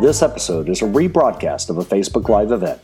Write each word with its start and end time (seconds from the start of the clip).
This 0.00 0.22
episode 0.22 0.70
is 0.70 0.80
a 0.80 0.86
rebroadcast 0.86 1.68
of 1.68 1.76
a 1.76 1.84
Facebook 1.84 2.30
Live 2.30 2.52
event. 2.52 2.80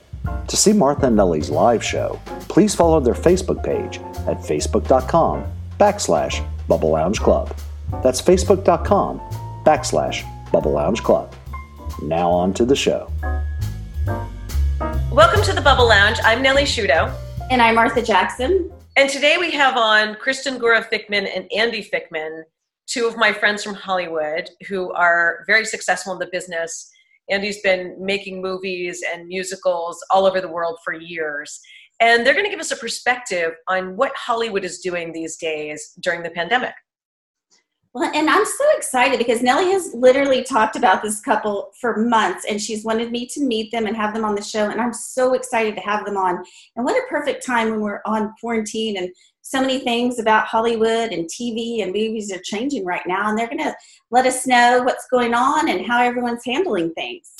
To 0.48 0.54
see 0.54 0.74
Martha 0.74 1.06
and 1.06 1.16
Nellie's 1.16 1.48
live 1.48 1.82
show, 1.82 2.20
please 2.40 2.74
follow 2.74 3.00
their 3.00 3.14
Facebook 3.14 3.64
page 3.64 3.96
at 4.28 4.36
facebook.com 4.40 5.50
backslash 5.80 6.46
Bubble 6.68 6.90
Lounge 6.90 7.20
Club. 7.20 7.56
That's 8.02 8.20
facebook.com 8.20 9.20
backslash 9.64 10.52
Bubble 10.52 10.72
Lounge 10.72 11.02
Club. 11.02 11.34
Now 12.02 12.30
on 12.30 12.52
to 12.52 12.66
the 12.66 12.76
show. 12.76 13.10
Welcome 15.10 15.42
to 15.44 15.54
the 15.54 15.62
Bubble 15.64 15.88
Lounge. 15.88 16.18
I'm 16.22 16.42
Nellie 16.42 16.64
Shudo. 16.64 17.10
And 17.50 17.62
I'm 17.62 17.76
Martha 17.76 18.02
Jackson. 18.02 18.70
And 18.96 19.08
today 19.08 19.38
we 19.38 19.50
have 19.52 19.78
on 19.78 20.16
Kristen 20.16 20.60
Gura 20.60 20.86
Fickman 20.86 21.26
and 21.34 21.50
Andy 21.50 21.82
Fickman, 21.82 22.42
two 22.86 23.06
of 23.06 23.16
my 23.16 23.32
friends 23.32 23.64
from 23.64 23.72
Hollywood 23.72 24.50
who 24.68 24.92
are 24.92 25.44
very 25.46 25.64
successful 25.64 26.12
in 26.12 26.18
the 26.18 26.28
business. 26.30 26.92
Andy's 27.28 27.60
been 27.60 27.96
making 27.98 28.40
movies 28.40 29.02
and 29.12 29.26
musicals 29.26 29.98
all 30.10 30.26
over 30.26 30.40
the 30.40 30.48
world 30.48 30.78
for 30.84 30.92
years. 30.92 31.60
And 32.00 32.26
they're 32.26 32.34
going 32.34 32.44
to 32.44 32.50
give 32.50 32.60
us 32.60 32.72
a 32.72 32.76
perspective 32.76 33.52
on 33.68 33.96
what 33.96 34.12
Hollywood 34.14 34.64
is 34.64 34.80
doing 34.80 35.12
these 35.12 35.36
days 35.36 35.92
during 36.00 36.22
the 36.22 36.30
pandemic. 36.30 36.74
Well, 37.96 38.10
and 38.14 38.28
I'm 38.28 38.44
so 38.44 38.64
excited 38.76 39.16
because 39.16 39.40
Nellie 39.40 39.72
has 39.72 39.94
literally 39.94 40.44
talked 40.44 40.76
about 40.76 41.02
this 41.02 41.18
couple 41.18 41.72
for 41.80 41.96
months 41.96 42.44
and 42.44 42.60
she's 42.60 42.84
wanted 42.84 43.10
me 43.10 43.24
to 43.28 43.40
meet 43.40 43.72
them 43.72 43.86
and 43.86 43.96
have 43.96 44.12
them 44.12 44.22
on 44.22 44.34
the 44.34 44.42
show. 44.42 44.68
And 44.68 44.82
I'm 44.82 44.92
so 44.92 45.32
excited 45.32 45.74
to 45.76 45.80
have 45.80 46.04
them 46.04 46.18
on. 46.18 46.44
And 46.76 46.84
what 46.84 46.94
a 46.94 47.06
perfect 47.08 47.42
time 47.42 47.70
when 47.70 47.80
we're 47.80 48.02
on 48.04 48.34
quarantine 48.38 48.98
and 48.98 49.08
so 49.40 49.62
many 49.62 49.78
things 49.78 50.18
about 50.18 50.46
Hollywood 50.46 51.10
and 51.10 51.24
TV 51.24 51.82
and 51.82 51.90
movies 51.90 52.30
are 52.30 52.40
changing 52.44 52.84
right 52.84 53.00
now. 53.06 53.30
And 53.30 53.38
they're 53.38 53.46
going 53.46 53.64
to 53.64 53.74
let 54.10 54.26
us 54.26 54.46
know 54.46 54.82
what's 54.84 55.08
going 55.08 55.32
on 55.32 55.70
and 55.70 55.86
how 55.86 56.02
everyone's 56.02 56.44
handling 56.44 56.92
things. 56.92 57.32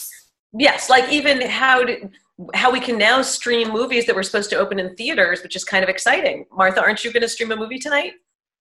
Yes, 0.58 0.88
like 0.88 1.12
even 1.12 1.42
how 1.42 1.84
to, 1.84 2.08
how 2.54 2.72
we 2.72 2.80
can 2.80 2.96
now 2.96 3.20
stream 3.20 3.70
movies 3.74 4.06
that 4.06 4.16
were 4.16 4.22
supposed 4.22 4.48
to 4.48 4.56
open 4.56 4.78
in 4.78 4.96
theaters, 4.96 5.42
which 5.42 5.54
is 5.54 5.64
kind 5.64 5.84
of 5.84 5.90
exciting. 5.90 6.46
Martha, 6.50 6.80
aren't 6.80 7.04
you 7.04 7.12
going 7.12 7.24
to 7.24 7.28
stream 7.28 7.52
a 7.52 7.56
movie 7.56 7.78
tonight? 7.78 8.14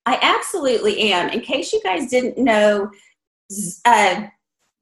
I 0.05 0.19
absolutely 0.21 1.11
am. 1.11 1.29
In 1.29 1.41
case 1.41 1.73
you 1.73 1.81
guys 1.83 2.09
didn't 2.09 2.37
know, 2.37 2.91
uh, 3.85 4.27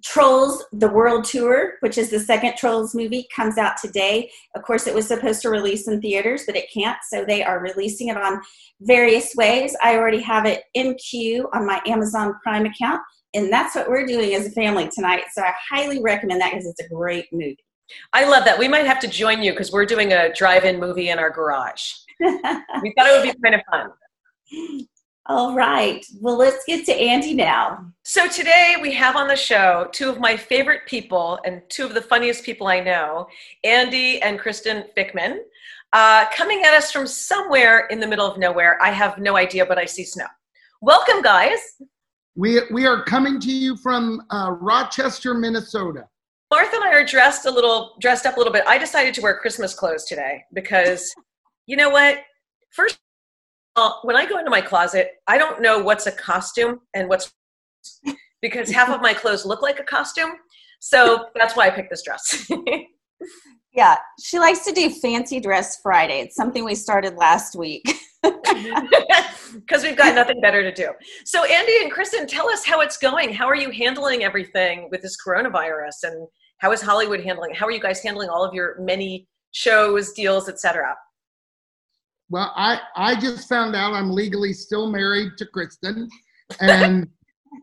Trolls 0.04 0.66
The 0.74 0.90
World 0.90 1.24
Tour, 1.24 1.76
which 1.80 1.98
is 1.98 2.10
the 2.10 2.20
second 2.20 2.58
Trolls 2.58 2.94
movie, 2.94 3.26
comes 3.34 3.58
out 3.58 3.78
today. 3.82 4.30
Of 4.54 4.64
course, 4.64 4.86
it 4.86 4.94
was 4.94 5.08
supposed 5.08 5.42
to 5.44 5.50
release 5.50 5.88
in 5.88 6.02
theaters, 6.02 6.44
but 6.46 6.58
it 6.58 6.70
can't, 6.74 6.98
so 7.10 7.24
they 7.24 7.42
are 7.42 7.62
releasing 7.62 8.10
it 8.10 8.18
on 8.18 8.42
various 8.82 9.34
ways. 9.36 9.76
I 9.82 9.96
already 9.96 10.22
have 10.22 10.46
it 10.46 10.64
in 10.74 10.96
queue 10.96 11.50
on 11.54 11.66
my 11.66 11.82
Amazon 11.88 12.36
Prime 12.44 12.66
account, 12.66 13.02
and 13.34 13.52
that's 13.52 13.76
what 13.76 13.90
we're 13.90 14.06
doing 14.06 14.34
as 14.34 14.46
a 14.46 14.52
family 14.52 14.90
tonight. 14.94 15.24
So 15.32 15.42
I 15.42 15.54
highly 15.72 16.02
recommend 16.02 16.42
that 16.42 16.52
because 16.52 16.68
it's 16.68 16.82
a 16.82 16.90
great 16.94 17.32
movie. 17.32 17.58
I 18.12 18.26
love 18.26 18.44
that. 18.44 18.60
We 18.60 18.68
might 18.68 18.86
have 18.86 19.00
to 19.02 19.08
join 19.08 19.42
you 19.42 19.52
because 19.52 19.72
we're 19.72 19.86
doing 19.86 20.12
a 20.12 20.34
drive 20.34 20.66
in 20.66 20.82
movie 20.82 21.10
in 21.10 21.20
our 21.20 21.30
garage. 21.30 21.94
we 22.20 22.30
thought 22.30 23.08
it 23.08 23.26
would 23.26 23.34
be 23.34 23.40
kind 23.42 23.56
of 23.56 23.62
fun. 23.72 24.88
All 25.28 25.56
right. 25.56 26.06
Well, 26.20 26.38
let's 26.38 26.66
get 26.66 26.86
to 26.88 26.94
Andy 26.94 27.34
now. 27.34 27.86
So, 28.04 28.28
today 28.28 28.76
we 28.82 28.94
have 28.94 29.16
on 29.16 29.30
the 29.30 29.38
show 29.38 29.88
two 29.94 30.10
of 30.10 30.20
my 30.20 30.36
favorite 30.36 30.82
people 30.86 31.40
and 31.46 31.62
two 31.70 31.86
of 31.86 31.94
the 31.94 32.02
funniest 32.02 32.44
people 32.44 32.68
I 32.68 32.82
know 32.82 33.28
Andy 33.64 34.22
and 34.22 34.38
Kristen 34.38 34.84
Fickman. 34.98 35.38
Uh, 35.94 36.26
coming 36.32 36.64
at 36.64 36.74
us 36.74 36.92
from 36.92 37.08
somewhere 37.08 37.86
in 37.88 38.02
the 38.02 38.08
middle 38.08 38.30
of 38.30 38.38
nowhere. 38.38 38.78
I 38.82 38.90
have 38.90 39.18
no 39.18 39.38
idea, 39.38 39.66
but 39.66 39.78
I 39.78 39.86
see 39.86 40.04
snow. 40.04 40.26
Welcome, 40.82 41.22
guys. 41.22 41.60
We, 42.36 42.60
we 42.72 42.86
are 42.86 43.04
coming 43.04 43.40
to 43.42 43.52
you 43.52 43.78
from 43.78 44.24
uh, 44.30 44.52
Rochester, 44.60 45.34
Minnesota. 45.36 46.06
Martha 46.52 46.76
and 46.76 46.84
I 46.84 46.94
are 46.96 47.06
dressed 47.06 47.46
a 47.46 47.52
little 47.52 47.96
dressed 48.02 48.26
up 48.26 48.36
a 48.36 48.40
little 48.40 48.52
bit. 48.52 48.66
I 48.68 48.78
decided 48.78 49.14
to 49.14 49.22
wear 49.22 49.38
Christmas 49.38 49.74
clothes 49.74 50.04
today 50.04 50.44
because 50.52 51.16
you 51.66 51.78
know 51.78 51.90
what? 51.90 52.20
First 52.72 53.00
uh, 53.76 53.92
when 54.04 54.16
I 54.16 54.26
go 54.26 54.38
into 54.38 54.52
my 54.52 54.62
closet, 54.62 55.12
I 55.28 55.38
don't 55.38 55.62
know 55.62 55.80
what's 55.80 56.06
a 56.08 56.12
costume 56.12 56.80
and 56.94 57.10
what's 57.10 57.32
because 58.42 58.70
half 58.70 58.90
of 58.90 59.02
my 59.02 59.14
clothes 59.14 59.46
look 59.46 59.62
like 59.62 59.80
a 59.80 59.84
costume. 59.84 60.32
So 60.80 61.28
that's 61.36 61.56
why 61.56 61.68
I 61.68 61.70
picked 61.70 61.90
this 61.90 62.04
dress. 62.04 62.50
yeah, 63.74 63.96
she 64.22 64.38
likes 64.38 64.66
to 64.66 64.74
do 64.74 64.90
fancy 64.90 65.40
dress 65.40 65.80
Friday. 65.82 66.20
It's 66.20 66.36
something 66.36 66.64
we 66.64 66.76
started 66.76 67.16
last 67.16 67.56
week. 67.56 67.84
Because 69.54 69.84
we've 69.84 69.98
got 69.98 70.16
nothing 70.16 70.42
better 70.42 70.64
to 70.64 70.72
do. 70.72 70.90
So, 71.26 71.44
Andy 71.44 71.74
and 71.84 71.92
Kristen, 71.92 72.26
tell 72.26 72.50
us 72.50 72.66
how 72.66 72.82
it's 72.82 72.98
going. 72.98 73.32
How 73.34 73.46
are 73.46 73.56
you 73.56 73.70
handling 73.70 74.24
everything 74.24 74.88
with 74.90 75.04
this 75.04 75.16
coronavirus? 75.24 76.04
And 76.04 76.28
how 76.58 76.72
is 76.72 76.82
Hollywood 76.82 77.20
handling? 77.20 77.54
How 77.54 77.68
are 77.68 77.72
you 77.72 77.80
guys 77.80 78.02
handling 78.02 78.30
all 78.30 78.44
of 78.44 78.54
your 78.54 78.80
many 78.80 79.28
shows, 79.52 80.14
deals, 80.14 80.50
etc.? 80.50 80.96
Well, 82.34 82.52
I, 82.56 82.80
I 82.96 83.14
just 83.20 83.48
found 83.48 83.76
out 83.76 83.94
I'm 83.94 84.10
legally 84.10 84.54
still 84.54 84.90
married 84.90 85.38
to 85.38 85.46
Kristen. 85.46 86.10
And 86.60 87.08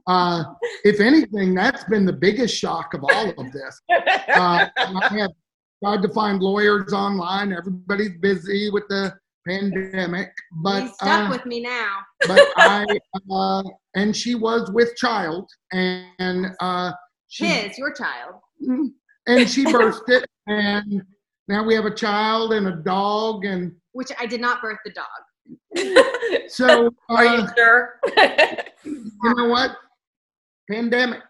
uh, 0.06 0.44
if 0.84 1.00
anything, 1.00 1.56
that's 1.56 1.82
been 1.82 2.06
the 2.06 2.12
biggest 2.12 2.54
shock 2.54 2.94
of 2.94 3.02
all 3.02 3.30
of 3.30 3.50
this. 3.50 3.80
Uh, 3.90 4.68
I 4.76 5.08
have 5.18 5.32
tried 5.82 6.02
to 6.02 6.08
find 6.10 6.40
lawyers 6.40 6.92
online. 6.92 7.52
Everybody's 7.52 8.16
busy 8.18 8.70
with 8.70 8.84
the 8.88 9.12
pandemic. 9.44 10.30
But 10.62 10.82
He's 10.82 10.94
stuck 10.94 11.28
uh, 11.28 11.32
with 11.32 11.46
me 11.46 11.62
now. 11.62 11.96
but 12.28 12.40
I 12.56 12.86
uh, 13.28 13.64
and 13.96 14.16
she 14.16 14.36
was 14.36 14.70
with 14.70 14.94
child 14.94 15.50
and 15.72 16.46
uh, 16.60 16.92
she, 17.26 17.46
his 17.46 17.76
your 17.76 17.92
child. 17.92 18.36
Mm-hmm. 18.62 18.86
And 19.26 19.50
she 19.50 19.64
birthed 19.64 20.08
it 20.08 20.26
and 20.46 21.02
now 21.48 21.64
we 21.64 21.74
have 21.74 21.86
a 21.86 21.94
child 21.94 22.52
and 22.52 22.68
a 22.68 22.76
dog 22.76 23.44
and 23.44 23.72
which 23.92 24.10
I 24.18 24.26
did 24.26 24.40
not 24.40 24.60
birth 24.60 24.78
the 24.84 24.92
dog. 24.92 25.06
so 26.48 26.86
uh, 26.86 26.90
are 27.14 27.24
you 27.24 27.46
sure? 27.56 28.00
you 28.84 29.34
know 29.36 29.48
what? 29.48 29.76
Pandemic. 30.70 31.22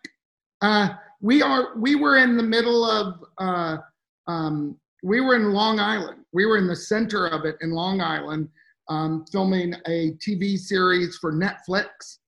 Uh, 0.61 0.91
we 1.21 1.43
are. 1.43 1.77
We 1.77 1.95
were 1.95 2.19
in 2.19 2.37
the 2.37 2.43
middle 2.43 2.85
of. 2.85 3.25
Uh, 3.39 3.79
um, 4.27 4.77
we 5.03 5.21
were 5.21 5.35
in 5.35 5.53
Long 5.53 5.81
Island. 5.81 6.25
We 6.33 6.45
were 6.45 6.59
in 6.59 6.67
the 6.67 6.77
center 6.77 7.27
of 7.27 7.45
it 7.47 7.57
in 7.63 7.71
Long 7.71 8.01
Island, 8.01 8.49
um, 8.89 9.25
filming 9.33 9.75
a 9.87 10.13
TV 10.25 10.59
series 10.59 11.17
for 11.17 11.33
Netflix 11.33 12.19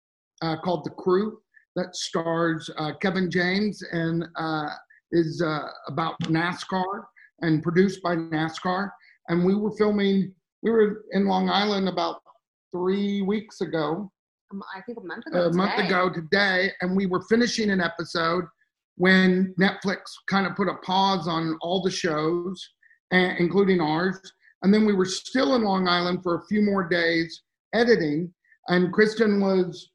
uh, 0.41 0.57
called 0.57 0.85
The 0.85 0.91
Crew 0.91 1.39
that 1.77 1.95
stars 1.95 2.69
uh, 2.79 2.93
Kevin 3.01 3.31
James 3.31 3.83
and 3.93 4.27
uh, 4.37 4.69
is 5.13 5.43
about 5.87 6.19
NASCAR 6.23 7.05
and 7.43 7.63
produced 7.63 8.03
by 8.03 8.17
NASCAR 8.17 8.91
and 9.29 9.45
we 9.45 9.55
were 9.55 9.73
filming. 9.73 10.35
We 10.63 10.71
were 10.71 11.05
in 11.13 11.27
Long 11.27 11.49
Island 11.49 11.89
about 11.89 12.21
three 12.73 13.23
weeks 13.23 13.61
ago. 13.61 14.11
I 14.75 14.83
think 14.83 14.99
a 14.99 15.07
month 15.07 15.27
ago. 15.27 15.41
A 15.41 15.45
today. 15.45 15.57
month 15.57 15.79
ago 15.79 16.11
today, 16.13 16.71
and 16.81 16.97
we 16.97 17.07
were 17.07 17.23
finishing 17.23 17.71
an 17.71 17.81
episode 17.81 18.45
when 18.97 19.55
Netflix 19.59 19.99
kind 20.29 20.47
of 20.47 20.55
put 20.57 20.69
a 20.69 20.75
pause 20.85 21.27
on 21.27 21.57
all 21.63 21.83
the 21.83 21.91
shows, 21.91 22.71
including 23.11 23.81
ours. 23.81 24.21
And 24.63 24.73
then 24.73 24.85
we 24.85 24.93
were 24.93 25.07
still 25.07 25.57
in 25.57 25.65
Long 25.65 25.89
Island 25.89 26.23
for 26.23 26.37
a 26.37 26.47
few 26.47 26.63
more 26.63 26.89
days 26.89 27.43
editing, 27.75 28.33
and 28.69 28.93
Kristen 28.93 29.41
was 29.41 29.91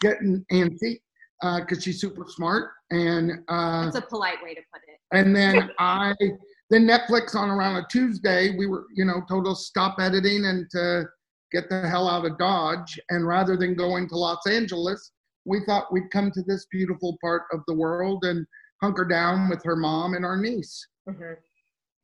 getting 0.00 0.44
antsy 0.50 1.00
because 1.40 1.78
uh, 1.78 1.80
she's 1.80 2.00
super 2.00 2.26
smart. 2.28 2.70
And 2.90 3.44
uh, 3.48 3.84
that's 3.84 3.96
a 3.96 4.02
polite 4.02 4.42
way 4.42 4.54
to 4.54 4.60
put 4.72 4.82
it. 4.88 4.98
And 5.12 5.34
then 5.34 5.70
I 5.78 6.14
then 6.70 6.86
Netflix 6.86 7.34
on 7.34 7.50
around 7.50 7.76
a 7.76 7.86
Tuesday, 7.90 8.56
we 8.56 8.66
were, 8.66 8.86
you 8.94 9.04
know, 9.04 9.22
told 9.28 9.46
us 9.46 9.66
stop 9.66 9.96
editing 10.00 10.44
and 10.44 10.68
to 10.70 11.04
get 11.50 11.68
the 11.70 11.88
hell 11.88 12.08
out 12.08 12.26
of 12.26 12.38
Dodge. 12.38 13.00
And 13.08 13.26
rather 13.26 13.56
than 13.56 13.74
going 13.74 14.08
to 14.08 14.16
Los 14.16 14.46
Angeles, 14.46 15.12
we 15.44 15.60
thought 15.64 15.92
we'd 15.92 16.10
come 16.10 16.30
to 16.32 16.42
this 16.42 16.66
beautiful 16.70 17.16
part 17.22 17.42
of 17.52 17.60
the 17.66 17.74
world 17.74 18.24
and 18.24 18.46
hunker 18.82 19.04
down 19.04 19.48
with 19.48 19.62
her 19.64 19.76
mom 19.76 20.14
and 20.14 20.24
our 20.24 20.36
niece. 20.36 20.86
Mm-hmm. 21.08 21.34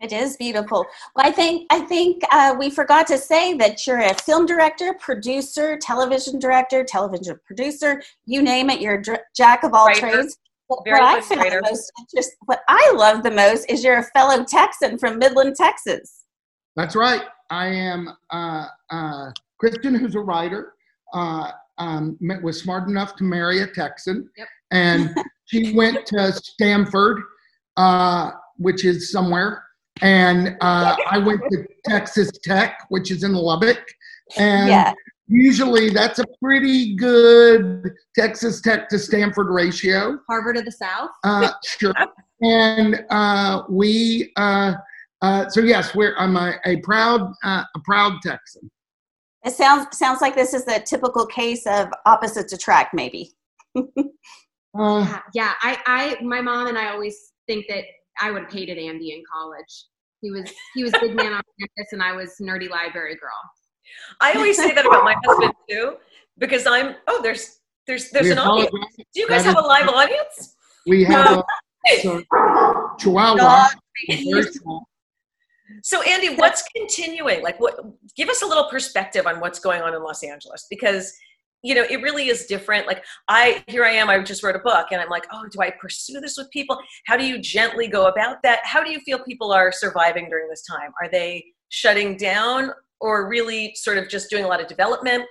It 0.01 0.13
is 0.13 0.37
beautiful. 0.37 0.85
Well, 1.15 1.27
I 1.27 1.31
think 1.31 1.67
I 1.71 1.81
think 1.81 2.23
uh, 2.31 2.55
we 2.59 2.69
forgot 2.69 3.07
to 3.07 3.17
say 3.17 3.55
that 3.55 3.87
you're 3.87 4.01
a 4.01 4.13
film 4.15 4.45
director, 4.45 4.95
producer, 4.95 5.79
television 5.79 6.39
director, 6.39 6.85
television 6.85 7.39
producer. 7.47 8.03
You 8.27 8.43
name 8.43 8.71
it. 8.71 8.81
You're 8.81 9.01
a 9.01 9.19
jack 9.35 9.63
of 9.63 9.73
all 9.73 9.87
Writer. 9.87 10.01
trades. 10.01 10.37
Very 10.85 11.01
what 11.01 11.05
I 11.05 11.21
found 11.21 11.41
the 11.41 11.63
most 11.63 11.93
interesting, 11.99 12.37
what 12.47 12.61
I 12.69 12.93
love 12.97 13.23
the 13.23 13.31
most 13.31 13.71
is 13.71 13.85
you're 13.85 13.99
a 13.99 14.05
fellow 14.05 14.45
Texan 14.45 14.99
from 14.99 15.19
Midland, 15.19 15.57
Texas. 15.57 16.25
That's 16.77 16.97
right. 16.97 17.23
I 17.51 17.67
am 17.67 18.09
uh, 18.31 18.67
uh, 18.91 19.31
Kristen, 19.59 19.95
who's 19.95 20.15
a 20.15 20.21
writer, 20.21 20.75
uh, 21.13 21.51
um, 21.79 22.19
was 22.43 22.61
smart 22.61 22.89
enough 22.89 23.17
to 23.17 23.25
marry 23.25 23.63
a 23.63 23.67
Texan, 23.67 24.29
yep. 24.37 24.49
and 24.71 25.15
she 25.47 25.75
went 25.75 26.07
to 26.07 26.33
Stanford, 26.33 27.23
uh, 27.77 28.31
which 28.57 28.85
is 28.85 29.13
somewhere, 29.13 29.65
and 30.03 30.57
uh, 30.61 30.97
I 31.11 31.19
went 31.19 31.41
to 31.51 31.67
Texas 31.87 32.31
Tech, 32.43 32.87
which 32.89 33.11
is 33.11 33.25
in 33.25 33.33
Lubbock, 33.33 33.85
and 34.37 34.69
yeah 34.69 34.93
usually 35.27 35.91
that's 35.91 36.19
a 36.19 36.25
pretty 36.43 36.95
good 36.97 37.93
Texas 38.17 38.61
Tech 38.61 38.89
to 38.91 38.99
Stanford 38.99 39.49
ratio. 39.49 40.19
Harvard 40.29 40.57
of 40.57 40.65
the 40.65 40.73
South. 40.73 41.11
Uh, 41.25 41.51
sure. 41.65 41.95
and 42.41 43.05
uh, 43.11 43.63
we. 43.69 44.33
Uh, 44.37 44.75
uh, 45.23 45.49
so 45.49 45.61
yes, 45.61 45.95
we're. 45.95 46.17
I'm 46.19 46.37
a, 46.37 46.55
a 46.67 46.81
proud 46.81 47.33
uh, 47.43 47.65
a 47.75 47.81
proud 47.81 48.21
Texan. 48.23 48.71
It 49.45 49.53
sounds 49.53 49.97
sounds 49.97 50.21
like 50.21 50.35
this 50.35 50.55
is 50.55 50.65
the 50.65 50.83
typical 50.87 51.27
case 51.27 51.67
of 51.67 51.89
opposites 52.07 52.53
attract, 52.53 52.95
maybe. 52.95 53.33
Uh, 54.77 55.07
Yeah, 55.07 55.21
yeah. 55.35 55.53
I, 55.63 55.79
I, 55.87 56.23
my 56.25 56.41
mom 56.41 56.67
and 56.67 56.77
I 56.77 56.91
always 56.91 57.33
think 57.47 57.67
that 57.69 57.85
I 58.21 58.31
would 58.31 58.45
have 58.45 58.53
hated 58.53 58.79
Andy 58.79 59.13
in 59.13 59.23
college. 59.33 59.87
He 60.21 60.31
was, 60.31 60.51
he 60.75 60.83
was 60.83 60.93
big 61.01 61.15
man 61.15 61.33
on 61.33 61.43
campus, 61.61 61.93
and 61.93 62.03
I 62.03 62.13
was 62.13 62.35
nerdy 62.41 62.69
library 62.69 63.15
girl. 63.15 63.31
I 64.21 64.33
always 64.33 64.57
say 64.57 64.73
that 64.73 64.87
about 64.87 65.05
my 65.05 65.17
husband 65.25 65.53
too, 65.69 65.97
because 66.39 66.67
I'm. 66.67 66.97
Oh, 67.07 67.21
there's 67.23 67.61
there's 67.87 68.11
there's 68.11 68.27
we 68.27 68.33
an 68.33 68.39
audience. 68.39 68.71
Do 68.97 69.21
you 69.21 69.29
guys 69.29 69.45
have 69.45 69.59
a 69.59 69.61
live 69.61 69.89
audience? 69.89 70.55
We 70.87 71.05
have 71.05 71.39
a, 71.39 71.45
so, 72.03 72.23
Chihuahua. 72.99 73.37
Dog. 73.37 73.71
very 74.09 74.43
small. 74.45 74.87
So 75.83 76.03
Andy, 76.03 76.35
what's 76.37 76.63
continuing? 76.77 77.43
Like, 77.43 77.59
what? 77.61 77.79
Give 78.17 78.29
us 78.29 78.43
a 78.43 78.47
little 78.47 78.69
perspective 78.69 79.27
on 79.27 79.41
what's 79.41 79.59
going 79.59 79.83
on 79.83 79.95
in 79.95 80.03
Los 80.03 80.23
Angeles 80.23 80.67
because 80.71 81.13
you 81.63 81.75
know 81.75 81.85
it 81.89 82.03
really 82.03 82.29
is 82.29 82.47
different. 82.47 82.87
Like, 82.87 83.05
I 83.29 83.65
here 83.67 83.85
I 83.85 83.91
am. 83.91 84.09
I 84.09 84.23
just 84.23 84.43
wrote 84.43 84.57
a 84.57 84.61
book, 84.61 84.89
and 84.93 85.01
I'm 85.01 85.09
like, 85.09 85.27
oh, 85.33 85.47
do 85.51 85.61
I 85.61 85.71
pursue 85.71 86.21
this 86.21 86.37
with 86.37 86.51
people? 86.51 86.79
How 87.07 87.17
do 87.17 87.27
you 87.27 87.39
gently 87.39 87.89
go 87.89 88.07
about 88.07 88.43
that? 88.43 88.61
How 88.65 88.83
do 88.83 88.91
you 88.91 89.01
feel 89.01 89.19
people 89.21 89.53
are 89.53 89.73
surviving 89.73 90.29
during 90.29 90.49
this 90.49 90.63
time? 90.63 90.93
Are 91.03 91.09
they 91.11 91.45
shutting 91.71 92.17
down, 92.17 92.71
or 93.05 93.29
really 93.29 93.75
sort 93.75 93.99
of 93.99 94.09
just 94.09 94.31
doing 94.31 94.45
a 94.45 94.49
lot 94.49 94.61
of 94.61 94.67
development? 94.67 95.25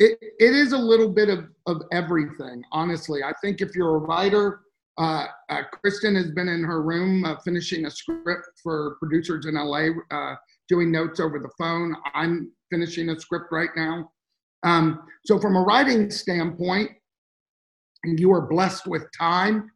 it, 0.00 0.18
it 0.22 0.54
is 0.54 0.72
a 0.72 0.78
little 0.78 1.10
bit 1.10 1.28
of, 1.28 1.50
of 1.66 1.82
everything, 1.92 2.64
honestly. 2.72 3.22
I 3.22 3.32
think 3.42 3.60
if 3.60 3.76
you're 3.76 3.96
a 3.96 3.98
writer, 3.98 4.62
uh, 4.98 5.26
uh, 5.50 5.62
Kristen 5.70 6.16
has 6.16 6.30
been 6.30 6.48
in 6.48 6.64
her 6.64 6.82
room 6.82 7.24
uh, 7.24 7.36
finishing 7.44 7.84
a 7.84 7.90
script 7.90 8.48
for 8.62 8.96
producers 8.98 9.44
in 9.44 9.54
LA, 9.54 9.88
uh, 10.10 10.36
doing 10.68 10.90
notes 10.90 11.20
over 11.20 11.38
the 11.38 11.50
phone. 11.58 11.94
I'm 12.14 12.50
finishing 12.70 13.10
a 13.10 13.20
script 13.20 13.46
right 13.52 13.68
now. 13.76 14.10
Um, 14.62 15.02
so, 15.26 15.38
from 15.38 15.56
a 15.56 15.62
writing 15.62 16.10
standpoint, 16.10 16.90
you 18.04 18.32
are 18.32 18.46
blessed 18.46 18.86
with 18.86 19.04
time 19.18 19.70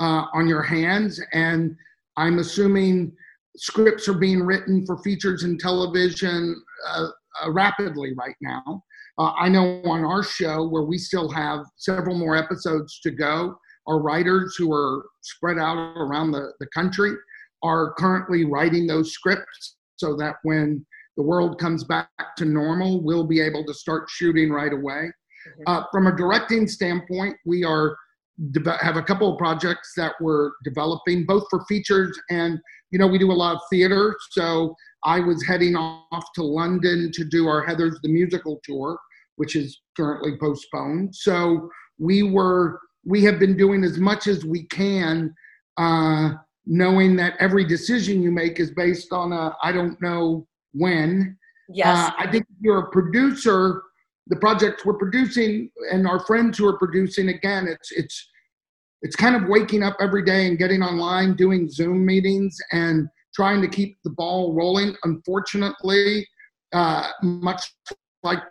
uh, 0.00 0.26
on 0.32 0.46
your 0.46 0.62
hands, 0.62 1.20
and 1.32 1.76
I'm 2.16 2.38
assuming 2.38 3.12
scripts 3.56 4.08
are 4.08 4.18
being 4.18 4.42
written 4.42 4.84
for 4.86 4.98
features 4.98 5.44
and 5.44 5.58
television 5.58 6.60
uh, 6.88 7.06
uh, 7.42 7.50
rapidly 7.50 8.12
right 8.16 8.36
now. 8.40 8.82
Uh, 9.18 9.32
I 9.38 9.48
know 9.48 9.80
on 9.84 10.04
our 10.04 10.22
show, 10.22 10.66
where 10.66 10.82
we 10.82 10.98
still 10.98 11.30
have 11.30 11.60
several 11.76 12.16
more 12.16 12.36
episodes 12.36 13.00
to 13.00 13.10
go, 13.10 13.56
our 13.86 14.00
writers 14.00 14.56
who 14.56 14.72
are 14.72 15.04
spread 15.22 15.58
out 15.58 15.76
around 15.96 16.32
the, 16.32 16.52
the 16.58 16.66
country 16.74 17.12
are 17.62 17.94
currently 17.94 18.44
writing 18.44 18.86
those 18.86 19.12
scripts 19.12 19.76
so 19.96 20.16
that 20.16 20.36
when 20.42 20.84
the 21.16 21.22
world 21.22 21.60
comes 21.60 21.84
back 21.84 22.08
to 22.36 22.44
normal, 22.44 23.02
we'll 23.02 23.26
be 23.26 23.40
able 23.40 23.64
to 23.64 23.74
start 23.74 24.08
shooting 24.10 24.50
right 24.50 24.72
away. 24.72 25.10
Uh, 25.66 25.84
from 25.92 26.06
a 26.06 26.16
directing 26.16 26.66
standpoint, 26.66 27.36
we 27.44 27.64
are 27.64 27.96
have 28.80 28.96
a 28.96 29.02
couple 29.02 29.32
of 29.32 29.38
projects 29.38 29.92
that 29.96 30.14
we're 30.20 30.52
developing, 30.64 31.24
both 31.24 31.44
for 31.50 31.64
features 31.66 32.18
and 32.30 32.58
you 32.90 32.98
know 32.98 33.06
we 33.06 33.18
do 33.18 33.30
a 33.30 33.32
lot 33.32 33.56
of 33.56 33.60
theater. 33.70 34.16
So 34.30 34.74
I 35.04 35.20
was 35.20 35.44
heading 35.46 35.76
off 35.76 36.24
to 36.34 36.42
London 36.42 37.10
to 37.12 37.24
do 37.24 37.46
our 37.46 37.64
Heathers 37.64 38.00
the 38.02 38.08
Musical 38.08 38.60
tour, 38.64 38.98
which 39.36 39.56
is 39.56 39.80
currently 39.96 40.36
postponed. 40.38 41.14
So 41.14 41.68
we 41.98 42.22
were 42.22 42.80
we 43.04 43.22
have 43.24 43.38
been 43.38 43.56
doing 43.56 43.84
as 43.84 43.98
much 43.98 44.26
as 44.26 44.44
we 44.44 44.64
can, 44.66 45.34
uh, 45.76 46.30
knowing 46.66 47.16
that 47.16 47.34
every 47.38 47.64
decision 47.64 48.22
you 48.22 48.30
make 48.30 48.58
is 48.58 48.70
based 48.72 49.12
on 49.12 49.32
a 49.32 49.56
I 49.62 49.72
don't 49.72 50.00
know 50.02 50.46
when. 50.72 51.36
Yes. 51.68 51.86
Uh, 51.86 52.12
I 52.18 52.30
think 52.30 52.44
if 52.50 52.56
you're 52.60 52.80
a 52.80 52.90
producer, 52.90 53.83
the 54.28 54.36
projects 54.36 54.84
we're 54.84 54.94
producing 54.94 55.70
and 55.92 56.06
our 56.06 56.20
friends 56.24 56.58
who 56.58 56.66
are 56.66 56.78
producing, 56.78 57.28
again, 57.28 57.66
it's 57.68 57.90
it's 57.92 58.30
it's 59.02 59.16
kind 59.16 59.36
of 59.36 59.48
waking 59.48 59.82
up 59.82 59.96
every 60.00 60.24
day 60.24 60.46
and 60.46 60.58
getting 60.58 60.82
online, 60.82 61.34
doing 61.36 61.68
Zoom 61.68 62.06
meetings, 62.06 62.56
and 62.72 63.08
trying 63.34 63.60
to 63.60 63.68
keep 63.68 63.98
the 64.04 64.10
ball 64.10 64.54
rolling. 64.54 64.96
Unfortunately, 65.04 66.26
uh, 66.72 67.08
much 67.22 67.62
like 68.22 68.42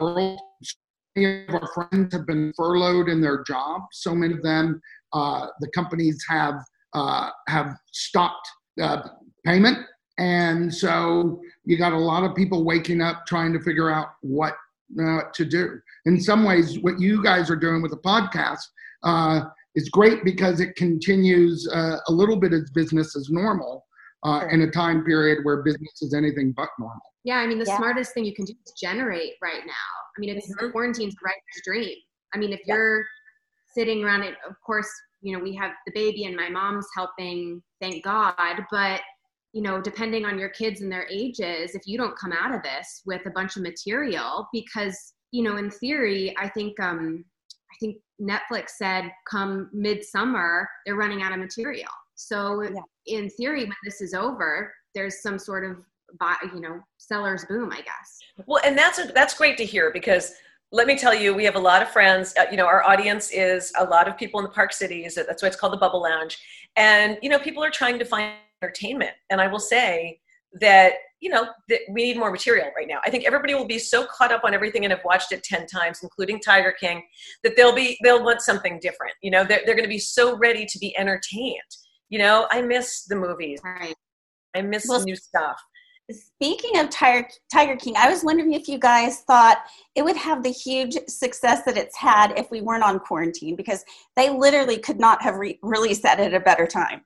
many 0.00 1.44
of 1.48 1.54
our 1.54 1.68
friends 1.74 2.12
have 2.14 2.26
been 2.26 2.52
furloughed 2.56 3.08
in 3.08 3.20
their 3.20 3.42
jobs. 3.44 3.86
So 3.92 4.14
many 4.14 4.34
of 4.34 4.42
them, 4.42 4.80
uh, 5.12 5.48
the 5.60 5.68
companies 5.74 6.24
have 6.28 6.54
uh, 6.92 7.30
have 7.48 7.76
stopped 7.92 8.48
uh, 8.80 9.02
payment, 9.44 9.78
and 10.18 10.72
so 10.72 11.40
you 11.64 11.76
got 11.76 11.92
a 11.92 11.98
lot 11.98 12.22
of 12.24 12.34
people 12.36 12.64
waking 12.64 13.00
up 13.00 13.26
trying 13.26 13.52
to 13.52 13.60
figure 13.60 13.90
out 13.90 14.08
what 14.20 14.54
uh, 15.02 15.22
to 15.32 15.44
do. 15.44 15.80
In 16.06 16.20
some 16.20 16.44
ways, 16.44 16.78
what 16.80 17.00
you 17.00 17.22
guys 17.22 17.50
are 17.50 17.56
doing 17.56 17.82
with 17.82 17.90
the 17.90 17.98
podcast 17.98 18.60
uh, 19.02 19.46
is 19.74 19.88
great 19.88 20.22
because 20.24 20.60
it 20.60 20.76
continues 20.76 21.66
uh, 21.72 21.96
a 22.08 22.12
little 22.12 22.36
bit 22.36 22.52
as 22.52 22.70
business 22.70 23.16
as 23.16 23.28
normal 23.30 23.86
uh, 24.24 24.46
in 24.50 24.62
a 24.62 24.70
time 24.70 25.04
period 25.04 25.38
where 25.44 25.62
business 25.62 26.00
is 26.02 26.14
anything 26.14 26.52
but 26.56 26.68
normal. 26.78 27.00
Yeah, 27.24 27.38
I 27.38 27.46
mean, 27.46 27.58
the 27.58 27.64
Yeah. 27.66 27.76
smartest 27.78 28.14
thing 28.14 28.24
you 28.24 28.34
can 28.34 28.44
do 28.44 28.52
is 28.64 28.72
generate 28.80 29.32
right 29.42 29.62
now. 29.66 29.72
I 30.16 30.20
mean, 30.20 30.36
it's 30.36 30.54
Mhm. 30.54 30.70
quarantine's 30.72 31.14
a 31.14 31.24
writer's 31.24 31.62
dream. 31.64 31.96
I 32.34 32.38
mean, 32.38 32.52
if 32.52 32.60
Yeah. 32.66 32.74
you're 32.76 33.04
sitting 33.74 34.04
around 34.04 34.22
it, 34.22 34.36
of 34.48 34.54
course, 34.60 34.88
you 35.22 35.36
know, 35.36 35.42
we 35.42 35.54
have 35.56 35.72
the 35.86 35.92
baby 35.92 36.26
and 36.26 36.36
my 36.36 36.48
mom's 36.50 36.86
helping, 36.94 37.62
thank 37.80 38.04
God. 38.04 38.34
But, 38.70 39.00
you 39.54 39.62
know, 39.62 39.80
depending 39.80 40.24
on 40.24 40.36
your 40.36 40.48
kids 40.48 40.80
and 40.80 40.90
their 40.90 41.06
ages, 41.08 41.76
if 41.76 41.82
you 41.86 41.96
don't 41.96 42.18
come 42.18 42.32
out 42.32 42.52
of 42.52 42.60
this 42.64 43.02
with 43.06 43.24
a 43.26 43.30
bunch 43.30 43.54
of 43.56 43.62
material, 43.62 44.48
because, 44.52 45.14
you 45.30 45.44
know, 45.44 45.56
in 45.56 45.70
theory, 45.70 46.34
I 46.36 46.48
think, 46.48 46.78
um, 46.80 47.24
I 47.70 47.76
think 47.80 47.98
Netflix 48.20 48.70
said 48.70 49.12
come 49.30 49.70
midsummer, 49.72 50.68
they're 50.84 50.96
running 50.96 51.22
out 51.22 51.32
of 51.32 51.38
material. 51.38 51.88
So 52.16 52.62
Yeah. 52.62 52.80
in 53.06 53.30
theory, 53.30 53.64
when 53.64 53.76
this 53.84 54.00
is 54.00 54.12
over, 54.12 54.74
there's 54.92 55.22
some 55.22 55.38
sort 55.38 55.64
of 55.64 55.76
buy, 56.18 56.34
you 56.52 56.60
know, 56.60 56.80
seller's 56.98 57.44
boom, 57.44 57.70
I 57.72 57.80
guess. 57.82 58.18
Well, 58.46 58.60
and 58.64 58.76
that's 58.76 58.98
a, 58.98 59.04
that's 59.04 59.34
great 59.34 59.56
to 59.58 59.64
hear 59.64 59.92
because 59.92 60.34
let 60.72 60.88
me 60.88 60.98
tell 60.98 61.14
you, 61.14 61.32
we 61.32 61.44
have 61.44 61.54
a 61.54 61.60
lot 61.60 61.80
of 61.80 61.88
friends. 61.90 62.34
Uh, 62.36 62.46
you 62.50 62.56
know, 62.56 62.66
our 62.66 62.82
audience 62.82 63.30
is 63.30 63.72
a 63.78 63.84
lot 63.84 64.08
of 64.08 64.16
people 64.16 64.40
in 64.40 64.44
the 64.44 64.50
Park 64.50 64.72
Cities. 64.72 65.14
That's 65.14 65.42
why 65.42 65.46
it's 65.46 65.56
called 65.56 65.72
the 65.72 65.76
Bubble 65.76 66.02
Lounge. 66.02 66.38
And 66.74 67.18
you 67.22 67.28
know, 67.28 67.38
people 67.38 67.62
are 67.62 67.70
trying 67.70 68.00
to 68.00 68.04
find 68.04 68.34
entertainment. 68.64 69.12
And 69.30 69.40
I 69.40 69.46
will 69.46 69.60
say 69.60 70.20
that 70.60 70.94
you 71.20 71.30
know 71.30 71.46
that 71.68 71.80
we 71.90 72.02
need 72.02 72.18
more 72.18 72.30
material 72.30 72.70
right 72.76 72.86
now. 72.88 73.00
I 73.04 73.10
think 73.10 73.24
everybody 73.24 73.54
will 73.54 73.66
be 73.66 73.78
so 73.78 74.06
caught 74.06 74.32
up 74.32 74.42
on 74.44 74.54
everything 74.54 74.84
and 74.84 74.92
have 74.92 75.04
watched 75.04 75.32
it 75.32 75.42
ten 75.42 75.66
times, 75.66 76.00
including 76.02 76.40
Tiger 76.40 76.74
King, 76.78 77.02
that 77.42 77.56
they'll 77.56 77.74
be 77.74 77.98
they'll 78.02 78.22
want 78.22 78.40
something 78.40 78.78
different. 78.80 79.14
You 79.22 79.30
know, 79.30 79.44
they're 79.44 79.62
they're 79.64 79.74
going 79.74 79.88
to 79.88 79.88
be 79.88 79.98
so 79.98 80.36
ready 80.36 80.66
to 80.66 80.78
be 80.78 80.96
entertained. 80.98 81.60
You 82.10 82.18
know, 82.18 82.46
I 82.50 82.62
miss 82.62 83.04
the 83.04 83.16
movies. 83.16 83.60
Right. 83.64 83.94
I 84.54 84.62
miss 84.62 84.86
Well, 84.88 85.02
new 85.02 85.16
stuff. 85.16 85.60
Speaking 86.10 86.78
of 86.78 86.90
Tiger, 86.90 87.26
Tiger 87.50 87.76
King, 87.76 87.94
I 87.96 88.10
was 88.10 88.22
wondering 88.22 88.52
if 88.52 88.68
you 88.68 88.78
guys 88.78 89.20
thought 89.20 89.62
it 89.94 90.04
would 90.04 90.16
have 90.16 90.42
the 90.42 90.50
huge 90.50 90.98
success 91.08 91.62
that 91.64 91.78
it's 91.78 91.96
had 91.96 92.38
if 92.38 92.50
we 92.50 92.60
weren't 92.60 92.84
on 92.84 93.00
quarantine 93.00 93.56
because 93.56 93.82
they 94.14 94.28
literally 94.28 94.76
could 94.76 95.00
not 95.00 95.22
have 95.22 95.36
re- 95.36 95.58
released 95.62 96.02
that 96.02 96.20
at 96.20 96.34
a 96.34 96.40
better 96.40 96.66
time. 96.66 97.00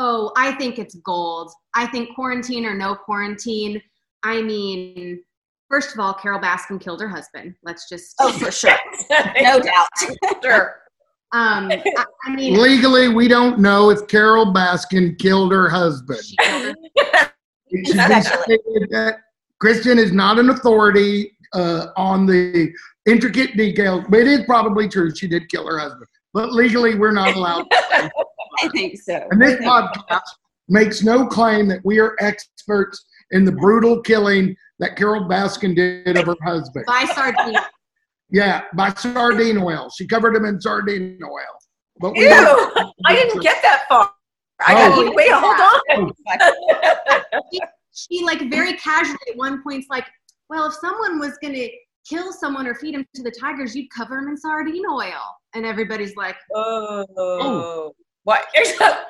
Oh, 0.00 0.30
I 0.36 0.52
think 0.52 0.78
it's 0.78 0.94
gold. 0.96 1.50
I 1.74 1.86
think 1.86 2.14
quarantine 2.14 2.64
or 2.64 2.72
no 2.72 2.94
quarantine. 2.94 3.82
I 4.22 4.40
mean, 4.40 5.20
first 5.68 5.92
of 5.92 5.98
all, 5.98 6.14
Carole 6.14 6.40
Baskin 6.40 6.80
killed 6.80 7.00
her 7.00 7.08
husband. 7.08 7.56
Let's 7.64 7.88
just. 7.88 8.14
Oh, 8.20 8.32
for 8.32 8.52
sure. 8.52 8.76
No 9.40 9.58
doubt. 9.58 9.88
sure. 10.42 10.76
Um, 11.32 11.70
I, 11.72 12.04
I 12.24 12.34
mean, 12.34 12.54
Legally, 12.54 13.08
we 13.08 13.26
don't 13.26 13.58
know 13.58 13.90
if 13.90 14.06
Carole 14.06 14.54
Baskin 14.54 15.18
killed 15.18 15.50
her 15.52 15.68
husband. 15.68 16.20
she 16.24 16.36
killed 16.36 16.76
her. 16.76 17.32
It 17.70 17.86
should 17.88 17.96
be 18.08 18.20
stated 18.22 18.90
that 18.90 19.16
Kristen 19.60 19.98
is 19.98 20.12
not 20.12 20.38
an 20.38 20.50
authority 20.50 21.36
uh, 21.54 21.88
on 21.96 22.24
the 22.24 22.72
intricate 23.06 23.56
details, 23.56 24.04
but 24.08 24.20
it 24.20 24.28
is 24.28 24.40
probably 24.46 24.88
true. 24.88 25.12
She 25.14 25.26
did 25.26 25.48
kill 25.48 25.66
her 25.66 25.78
husband. 25.78 26.06
But 26.32 26.52
legally, 26.52 26.94
we're 26.94 27.12
not 27.12 27.34
allowed. 27.34 27.66
I 28.62 28.68
think 28.68 29.00
so. 29.00 29.26
And 29.30 29.40
this 29.40 29.60
podcast 29.60 30.20
makes 30.68 31.02
no 31.02 31.26
claim 31.26 31.68
that 31.68 31.80
we 31.84 31.98
are 31.98 32.16
experts 32.20 33.04
in 33.30 33.44
the 33.44 33.52
brutal 33.52 34.00
killing 34.02 34.54
that 34.78 34.96
Carole 34.96 35.28
Baskin 35.28 35.74
did 35.74 36.16
of 36.16 36.26
her 36.26 36.36
husband. 36.44 36.84
By 36.86 37.04
sardine. 37.14 37.56
Yeah, 38.30 38.62
by 38.74 38.92
sardine 38.94 39.58
oil. 39.58 39.90
She 39.96 40.06
covered 40.06 40.36
him 40.36 40.44
in 40.44 40.60
sardine 40.60 41.18
oil. 41.24 41.58
But 42.00 42.14
Ew! 42.16 42.28
don't- 42.28 42.94
I 43.06 43.14
didn't 43.14 43.42
get 43.42 43.60
that 43.62 43.84
far. 43.88 44.10
I 44.60 44.74
Oh. 44.90 45.04
got 45.04 45.14
wait, 45.14 45.30
hold 45.32 45.60
on. 46.00 46.12
Oh. 46.40 47.60
She 47.94 48.22
like 48.24 48.48
very 48.48 48.74
casually 48.74 49.18
at 49.30 49.36
one 49.36 49.60
point's 49.62 49.88
like, 49.90 50.06
well, 50.48 50.68
if 50.68 50.74
someone 50.74 51.18
was 51.18 51.36
gonna 51.42 51.66
kill 52.08 52.32
someone 52.32 52.66
or 52.68 52.74
feed 52.76 52.94
him 52.94 53.04
to 53.16 53.22
the 53.24 53.30
tigers, 53.32 53.74
you'd 53.74 53.90
cover 53.90 54.18
him 54.18 54.28
in 54.28 54.36
sardine 54.36 54.84
oil. 54.88 55.20
and 55.54 55.66
everybody's 55.66 56.14
like, 56.14 56.36
oh, 56.54 57.04
oh. 57.16 57.92
Why? 58.28 58.42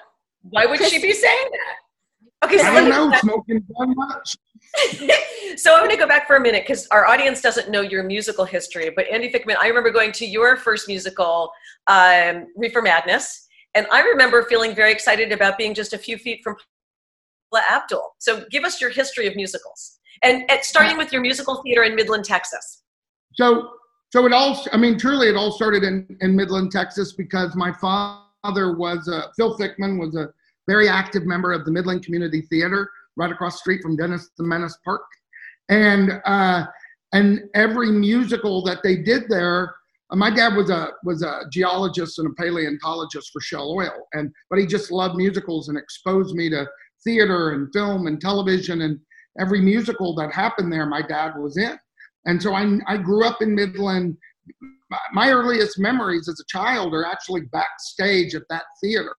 why 0.51 0.65
would 0.65 0.81
she 0.85 1.03
be 1.03 1.13
saying 1.13 1.49
that? 1.51 2.47
Okay, 2.47 2.59
so 2.59 2.67
I 2.67 2.75
don't 2.75 2.89
know. 2.89 3.19
Smoking 3.19 3.61
too 3.61 3.95
much. 3.97 4.37
so 5.57 5.75
I'm 5.75 5.81
going 5.81 5.91
to 5.91 5.97
go 5.97 6.07
back 6.07 6.29
for 6.29 6.37
a 6.37 6.41
minute 6.41 6.63
because 6.65 6.87
our 6.93 7.05
audience 7.05 7.41
doesn't 7.41 7.69
know 7.69 7.81
your 7.81 8.05
musical 8.05 8.45
history. 8.45 8.91
But 8.95 9.09
Andy 9.09 9.29
Fickman, 9.29 9.57
I 9.61 9.67
remember 9.67 9.91
going 9.91 10.13
to 10.13 10.25
your 10.25 10.57
first 10.57 10.87
musical, 10.87 11.51
um, 11.89 12.47
Reefer 12.57 12.81
Madness, 12.81 13.49
and 13.75 13.89
I 13.91 14.03
remember 14.03 14.45
feeling 14.45 14.73
very 14.73 14.93
excited 14.93 15.33
about 15.33 15.59
being 15.59 15.75
just 15.75 15.93
a 15.93 15.99
few 15.99 16.17
feet 16.17 16.39
from 16.45 16.55
Paula 17.51 17.65
Abdul. 17.73 18.15
So 18.21 18.45
give 18.53 18.63
us 18.63 18.81
your 18.81 18.91
history 18.91 19.27
of 19.27 19.35
musicals, 19.35 19.99
and, 20.23 20.49
and 20.49 20.63
starting 20.63 20.97
with 20.97 21.13
your 21.13 21.23
musical 21.23 21.61
theater 21.65 21.83
in 21.83 21.97
Midland, 21.97 22.25
Texas. 22.25 22.85
So, 23.35 23.69
so 24.13 24.25
it 24.27 24.33
all. 24.33 24.65
I 24.73 24.77
mean, 24.77 24.97
truly, 24.97 25.29
it 25.29 25.35
all 25.35 25.51
started 25.51 25.83
in 25.83 26.07
in 26.21 26.37
Midland, 26.37 26.71
Texas, 26.71 27.15
because 27.15 27.57
my 27.57 27.73
father 27.73 28.28
was 28.45 29.09
uh, 29.09 29.29
Phil 29.37 29.57
Fickman 29.59 29.99
was 29.99 30.15
a 30.15 30.29
very 30.69 30.89
active 30.89 31.25
member 31.25 31.53
of 31.53 31.65
the 31.65 31.73
Midland 31.73 32.05
Community 32.05 32.43
Theater 32.43 32.91
right 33.17 33.33
across 33.33 33.55
the 33.55 33.59
street 33.59 33.83
from 33.83 33.97
Dennis 33.97 34.31
the 34.39 34.45
Menace 34.45 34.79
Park, 34.85 35.03
and 35.69 36.21
uh, 36.25 36.67
and 37.13 37.43
every 37.55 37.91
musical 37.91 38.63
that 38.65 38.83
they 38.83 38.97
did 38.97 39.29
there. 39.29 39.75
Uh, 40.11 40.17
my 40.17 40.31
dad 40.31 40.55
was 40.55 40.71
a 40.71 40.89
was 41.05 41.23
a 41.23 41.43
geologist 41.51 42.19
and 42.19 42.29
a 42.29 42.35
paleontologist 42.43 43.31
for 43.33 43.41
Shell 43.41 43.71
Oil, 43.71 44.07
and 44.13 44.33
but 44.51 44.59
he 44.59 44.67
just 44.67 44.91
loved 44.91 45.17
musicals 45.17 45.69
and 45.69 45.77
exposed 45.77 46.35
me 46.35 46.49
to 46.51 46.67
theater 47.05 47.53
and 47.53 47.73
film 47.73 48.07
and 48.07 48.21
television 48.21 48.83
and 48.83 48.99
every 49.39 49.61
musical 49.61 50.15
that 50.17 50.33
happened 50.33 50.73
there. 50.73 50.87
My 50.87 51.03
dad 51.03 51.33
was 51.39 51.57
in, 51.57 51.79
and 52.27 52.43
so 52.43 52.55
I 52.55 52.79
I 52.87 52.97
grew 52.97 53.27
up 53.27 53.43
in 53.43 53.55
Midland. 53.55 54.17
My 55.13 55.31
earliest 55.31 55.79
memories 55.79 56.29
as 56.29 56.41
a 56.41 56.45
child 56.49 56.95
are 56.95 57.05
actually 57.05 57.43
backstage 57.53 58.35
at 58.35 58.43
that 58.51 58.65
theater. 58.83 59.15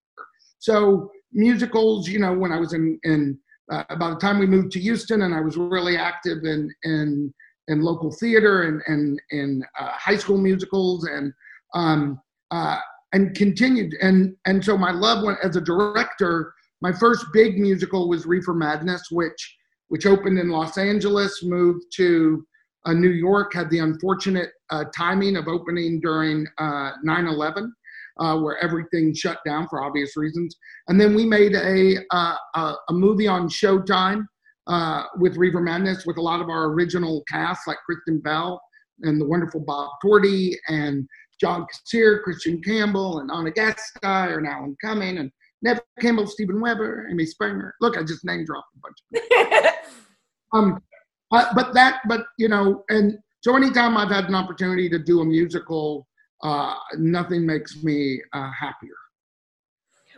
So 0.59 1.09
musicals, 1.31 2.07
you 2.07 2.19
know, 2.19 2.33
when 2.33 2.51
I 2.51 2.59
was 2.59 2.74
in 2.74 3.00
in 3.03 3.38
uh, 3.71 3.83
by 3.98 4.09
the 4.09 4.15
time 4.17 4.39
we 4.39 4.48
moved 4.48 4.71
to 4.71 4.79
Houston, 4.79 5.21
and 5.21 5.33
I 5.33 5.41
was 5.41 5.57
really 5.57 5.95
active 5.98 6.43
in 6.43 6.69
in 6.83 7.33
in 7.67 7.81
local 7.81 8.12
theater 8.12 8.63
and 8.63 8.81
and 8.88 9.21
in 9.31 9.63
uh, 9.79 9.91
high 9.91 10.17
school 10.17 10.38
musicals 10.38 11.05
and 11.05 11.31
um, 11.74 12.19
uh, 12.51 12.79
and 13.13 13.36
continued 13.36 13.95
and 14.01 14.36
and 14.45 14.63
so 14.63 14.77
my 14.77 14.91
love 14.91 15.24
went 15.24 15.39
as 15.43 15.55
a 15.55 15.62
director. 15.62 16.53
My 16.81 16.93
first 16.93 17.25
big 17.33 17.59
musical 17.59 18.07
was 18.07 18.25
Reefer 18.25 18.53
Madness, 18.53 19.12
which 19.12 19.57
which 19.89 20.05
opened 20.05 20.39
in 20.39 20.50
Los 20.50 20.77
Angeles, 20.77 21.43
moved 21.43 21.86
to 21.95 22.45
uh, 22.86 22.93
New 22.93 23.09
York, 23.09 23.53
had 23.53 23.69
the 23.69 23.79
unfortunate 23.79 24.51
timing 24.95 25.38
of 25.38 25.47
opening 25.47 25.99
during 25.99 26.45
9/11 26.59 27.71
uh, 28.19 28.23
uh, 28.23 28.38
where 28.38 28.57
everything 28.61 29.13
shut 29.13 29.39
down 29.45 29.67
for 29.67 29.83
obvious 29.83 30.15
reasons. 30.17 30.55
And 30.88 30.99
then 30.99 31.15
we 31.15 31.25
made 31.25 31.55
a, 31.55 31.97
uh, 32.11 32.35
a, 32.55 32.75
a, 32.89 32.93
movie 32.93 33.27
on 33.27 33.47
Showtime 33.47 34.25
uh, 34.67 35.03
with 35.17 35.38
Reefer 35.38 35.61
Madness 35.61 36.05
with 36.05 36.17
a 36.17 36.21
lot 36.21 36.41
of 36.41 36.49
our 36.49 36.65
original 36.65 37.23
cast, 37.29 37.67
like 37.67 37.77
Kristen 37.85 38.19
Bell 38.19 38.61
and 39.01 39.19
the 39.19 39.25
wonderful 39.25 39.61
Bob 39.61 39.91
Torti 40.03 40.53
and 40.67 41.07
John 41.39 41.65
Kassir, 41.65 42.21
Christian 42.21 42.61
Campbell, 42.61 43.19
and 43.19 43.31
Ana 43.31 43.51
Gasteyer, 43.51 44.38
and 44.38 44.47
Alan 44.47 44.75
Cumming, 44.83 45.19
and 45.19 45.31
Neve 45.61 45.79
Campbell, 46.01 46.27
Steven 46.27 46.59
Weber, 46.59 47.07
Amy 47.09 47.25
Spanger. 47.25 47.71
Look, 47.79 47.97
I 47.97 48.03
just 48.03 48.25
name 48.25 48.45
dropped 48.45 48.67
a 48.75 49.21
bunch. 49.21 49.73
um, 50.53 50.81
uh, 51.31 51.45
but 51.55 51.73
that, 51.73 52.01
but 52.09 52.25
you 52.38 52.49
know, 52.49 52.83
and 52.89 53.17
so 53.41 53.55
anytime 53.55 53.98
I've 53.98 54.10
had 54.10 54.25
an 54.25 54.36
opportunity 54.36 54.89
to 54.89 55.00
do 55.00 55.22
a 55.22 55.25
musical 55.25 56.08
uh, 56.43 56.75
nothing 56.98 57.46
makes 57.46 57.84
me 57.84 58.22
uh, 58.34 58.51
happier. 58.51 58.96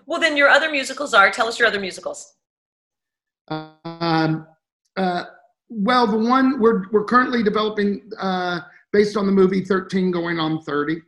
Well, 0.06 0.20
then 0.20 0.38
your 0.38 0.50
other 0.50 0.70
musicals 0.70 1.14
are. 1.14 1.32
Tell 1.32 1.48
us 1.48 1.60
your 1.60 1.68
other 1.68 1.80
musicals. 1.80 2.36
Um, 3.50 4.48
uh, 4.98 5.24
well, 5.70 6.08
the 6.08 6.18
one 6.18 6.60
we're 6.60 6.90
we're 6.92 7.06
currently 7.06 7.44
developing 7.44 8.10
uh, 8.20 8.62
based 8.92 9.18
on 9.18 9.26
the 9.26 9.32
movie 9.32 9.64
Thirteen 9.64 10.12
Going 10.12 10.40
on 10.40 10.62
Thirty. 10.62 11.02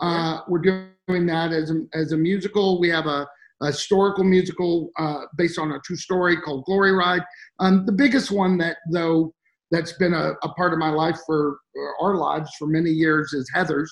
Uh, 0.00 0.40
we're 0.48 0.60
doing 1.08 1.26
that 1.26 1.52
as 1.52 1.70
a, 1.70 1.82
as 1.94 2.12
a 2.12 2.16
musical. 2.16 2.80
We 2.80 2.88
have 2.90 3.06
a, 3.06 3.26
a 3.60 3.66
historical 3.68 4.24
musical 4.24 4.90
uh, 4.98 5.22
based 5.36 5.58
on 5.58 5.72
a 5.72 5.80
true 5.80 5.96
story 5.96 6.36
called 6.36 6.64
Glory 6.64 6.92
Ride. 6.92 7.22
Um, 7.58 7.86
the 7.86 7.92
biggest 7.92 8.30
one 8.30 8.56
that 8.58 8.76
though 8.92 9.34
that's 9.70 9.92
been 9.94 10.14
a, 10.14 10.32
a 10.42 10.48
part 10.54 10.72
of 10.72 10.78
my 10.78 10.90
life 10.90 11.18
for 11.26 11.58
our 12.00 12.16
lives 12.16 12.50
for 12.58 12.66
many 12.66 12.90
years 12.90 13.32
is 13.32 13.50
Heathers. 13.54 13.90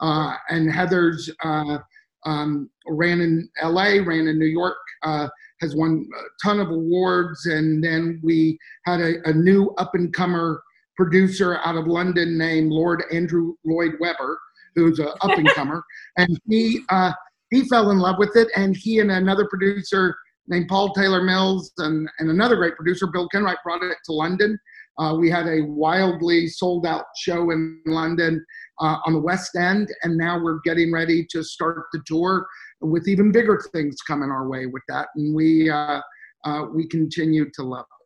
Uh, 0.00 0.34
and 0.48 0.70
Heathers 0.70 1.28
uh, 1.44 1.78
um, 2.24 2.70
ran 2.86 3.20
in 3.20 3.48
LA, 3.62 3.98
ran 4.04 4.28
in 4.28 4.38
New 4.38 4.46
York, 4.46 4.76
uh, 5.02 5.28
has 5.60 5.74
won 5.74 6.06
a 6.16 6.46
ton 6.46 6.60
of 6.60 6.70
awards. 6.70 7.46
And 7.46 7.82
then 7.82 8.20
we 8.22 8.58
had 8.86 9.00
a, 9.00 9.28
a 9.28 9.32
new 9.32 9.70
up 9.78 9.94
and 9.94 10.14
comer 10.14 10.62
producer 10.96 11.58
out 11.64 11.76
of 11.76 11.86
London 11.86 12.38
named 12.38 12.72
Lord 12.72 13.04
Andrew 13.12 13.54
Lloyd 13.64 13.92
Webber, 14.00 14.38
who's 14.74 14.98
an 14.98 15.08
up 15.20 15.36
and 15.36 15.48
comer. 15.50 15.82
and 16.16 16.38
he, 16.48 16.80
uh, 16.88 17.12
he 17.50 17.66
fell 17.68 17.90
in 17.90 17.98
love 17.98 18.16
with 18.18 18.36
it. 18.36 18.48
And 18.56 18.76
he 18.76 19.00
and 19.00 19.10
another 19.10 19.46
producer 19.48 20.16
named 20.48 20.68
Paul 20.68 20.92
Taylor 20.94 21.22
Mills 21.22 21.72
and, 21.78 22.08
and 22.18 22.30
another 22.30 22.56
great 22.56 22.76
producer, 22.76 23.06
Bill 23.06 23.28
Kenwright, 23.28 23.62
brought 23.62 23.82
it 23.82 23.96
to 24.06 24.12
London. 24.12 24.58
Uh, 24.98 25.14
we 25.14 25.30
had 25.30 25.46
a 25.46 25.62
wildly 25.62 26.48
sold 26.48 26.86
out 26.86 27.04
show 27.16 27.50
in 27.50 27.80
London 27.86 28.44
uh, 28.80 28.96
on 29.06 29.12
the 29.12 29.20
West 29.20 29.56
End, 29.56 29.92
and 30.02 30.16
now 30.16 30.42
we're 30.42 30.60
getting 30.64 30.92
ready 30.92 31.26
to 31.30 31.42
start 31.42 31.86
the 31.92 32.02
tour 32.06 32.46
with 32.80 33.08
even 33.08 33.32
bigger 33.32 33.62
things 33.72 33.96
coming 34.02 34.30
our 34.30 34.48
way 34.48 34.66
with 34.66 34.82
that. 34.88 35.08
And 35.16 35.34
we 35.34 35.70
uh, 35.70 36.00
uh 36.44 36.64
we 36.72 36.86
continue 36.88 37.50
to 37.54 37.62
love 37.62 37.84
it. 37.84 37.98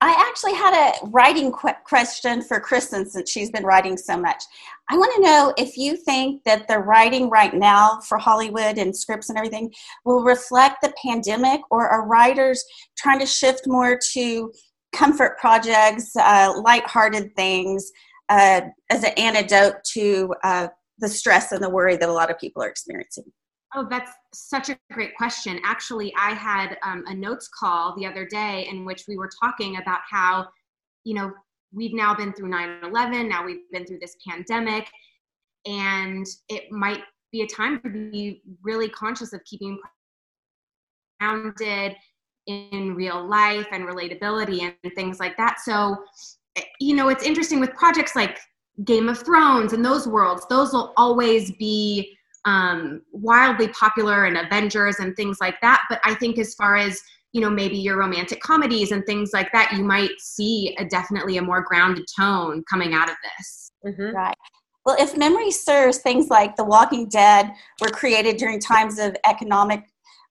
I 0.00 0.14
actually 0.28 0.54
had 0.54 0.74
a 0.74 1.06
writing 1.08 1.50
question 1.50 2.42
for 2.42 2.60
Kristen 2.60 3.04
since 3.04 3.30
she's 3.30 3.50
been 3.50 3.64
writing 3.64 3.96
so 3.96 4.16
much. 4.16 4.44
I 4.90 4.96
want 4.96 5.12
to 5.16 5.22
know 5.22 5.52
if 5.58 5.76
you 5.76 5.96
think 5.96 6.44
that 6.44 6.68
the 6.68 6.78
writing 6.78 7.28
right 7.28 7.52
now 7.52 7.98
for 8.06 8.16
Hollywood 8.16 8.78
and 8.78 8.96
scripts 8.96 9.28
and 9.28 9.36
everything 9.36 9.72
will 10.04 10.22
reflect 10.22 10.82
the 10.82 10.92
pandemic, 11.04 11.62
or 11.70 11.88
are 11.88 12.06
writers 12.06 12.64
trying 12.96 13.18
to 13.18 13.26
shift 13.26 13.66
more 13.66 13.98
to 14.12 14.52
comfort 14.92 15.38
projects, 15.38 16.14
uh, 16.16 16.52
lighthearted 16.62 17.34
things 17.36 17.90
uh, 18.28 18.62
as 18.90 19.04
an 19.04 19.12
antidote 19.16 19.76
to 19.92 20.34
uh, 20.44 20.68
the 20.98 21.08
stress 21.08 21.52
and 21.52 21.62
the 21.62 21.70
worry 21.70 21.96
that 21.96 22.08
a 22.08 22.12
lot 22.12 22.30
of 22.30 22.38
people 22.38 22.62
are 22.62 22.68
experiencing? 22.68 23.24
Oh, 23.74 23.86
that's 23.88 24.10
such 24.32 24.70
a 24.70 24.78
great 24.92 25.14
question. 25.16 25.60
Actually, 25.62 26.12
I 26.18 26.30
had 26.30 26.78
um, 26.82 27.04
a 27.06 27.14
notes 27.14 27.48
call 27.48 27.94
the 27.96 28.06
other 28.06 28.26
day 28.26 28.66
in 28.70 28.84
which 28.84 29.04
we 29.06 29.18
were 29.18 29.30
talking 29.42 29.76
about 29.76 30.00
how, 30.10 30.46
you 31.04 31.14
know, 31.14 31.30
we've 31.72 31.92
now 31.92 32.14
been 32.14 32.32
through 32.32 32.48
9 32.48 32.80
11, 32.84 33.28
now 33.28 33.44
we've 33.44 33.70
been 33.70 33.84
through 33.84 33.98
this 34.00 34.16
pandemic, 34.26 34.88
and 35.66 36.26
it 36.48 36.70
might 36.70 37.02
be 37.30 37.42
a 37.42 37.46
time 37.46 37.80
to 37.82 37.90
be 37.90 38.42
really 38.62 38.88
conscious 38.88 39.34
of 39.34 39.44
keeping 39.44 39.78
grounded 41.20 41.94
in 42.48 42.94
real 42.94 43.26
life 43.26 43.66
and 43.72 43.84
relatability 43.84 44.62
and 44.62 44.94
things 44.94 45.20
like 45.20 45.36
that. 45.36 45.60
So, 45.60 45.96
you 46.80 46.96
know, 46.96 47.08
it's 47.08 47.22
interesting 47.22 47.60
with 47.60 47.72
projects 47.74 48.16
like 48.16 48.38
Game 48.84 49.08
of 49.08 49.18
Thrones 49.18 49.72
and 49.72 49.84
those 49.84 50.06
worlds, 50.06 50.46
those 50.48 50.72
will 50.72 50.92
always 50.96 51.52
be 51.52 52.16
um, 52.44 53.02
wildly 53.12 53.68
popular 53.68 54.24
and 54.24 54.36
Avengers 54.36 55.00
and 55.00 55.14
things 55.16 55.38
like 55.40 55.60
that. 55.60 55.84
But 55.90 56.00
I 56.04 56.14
think 56.14 56.38
as 56.38 56.54
far 56.54 56.76
as 56.76 57.00
you 57.32 57.40
know, 57.42 57.50
maybe 57.50 57.76
your 57.76 57.98
romantic 57.98 58.40
comedies 58.40 58.90
and 58.90 59.04
things 59.04 59.32
like 59.32 59.52
that, 59.52 59.72
you 59.72 59.84
might 59.84 60.18
see 60.18 60.74
a 60.78 60.84
definitely 60.84 61.36
a 61.36 61.42
more 61.42 61.60
grounded 61.60 62.04
tone 62.18 62.64
coming 62.70 62.94
out 62.94 63.10
of 63.10 63.16
this. 63.22 63.72
Mm-hmm. 63.86 64.16
Right. 64.16 64.34
Well, 64.86 64.96
if 64.98 65.16
memory 65.16 65.50
serves, 65.50 65.98
things 65.98 66.28
like 66.28 66.56
The 66.56 66.64
Walking 66.64 67.08
Dead 67.08 67.52
were 67.82 67.90
created 67.90 68.38
during 68.38 68.58
times 68.58 68.98
of 68.98 69.14
economic 69.28 69.84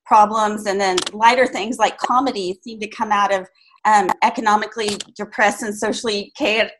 problems, 0.07 0.65
and 0.65 0.79
then 0.79 0.97
lighter 1.13 1.45
things 1.45 1.77
like 1.77 1.97
comedy 1.97 2.59
seem 2.63 2.79
to 2.79 2.87
come 2.87 3.11
out 3.11 3.33
of 3.33 3.47
um, 3.85 4.09
economically 4.23 4.97
depressed 5.15 5.63
and 5.63 5.75
socially 5.75 6.31
chaotic 6.35 6.71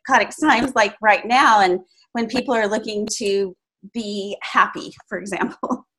times 0.42 0.74
like 0.76 0.96
right 1.02 1.26
now, 1.26 1.62
and 1.62 1.80
when 2.14 2.28
people 2.28 2.54
are 2.54 2.68
looking 2.68 3.08
to 3.18 3.56
be 3.94 4.38
happy, 4.42 4.94
for 5.08 5.18
example. 5.18 5.86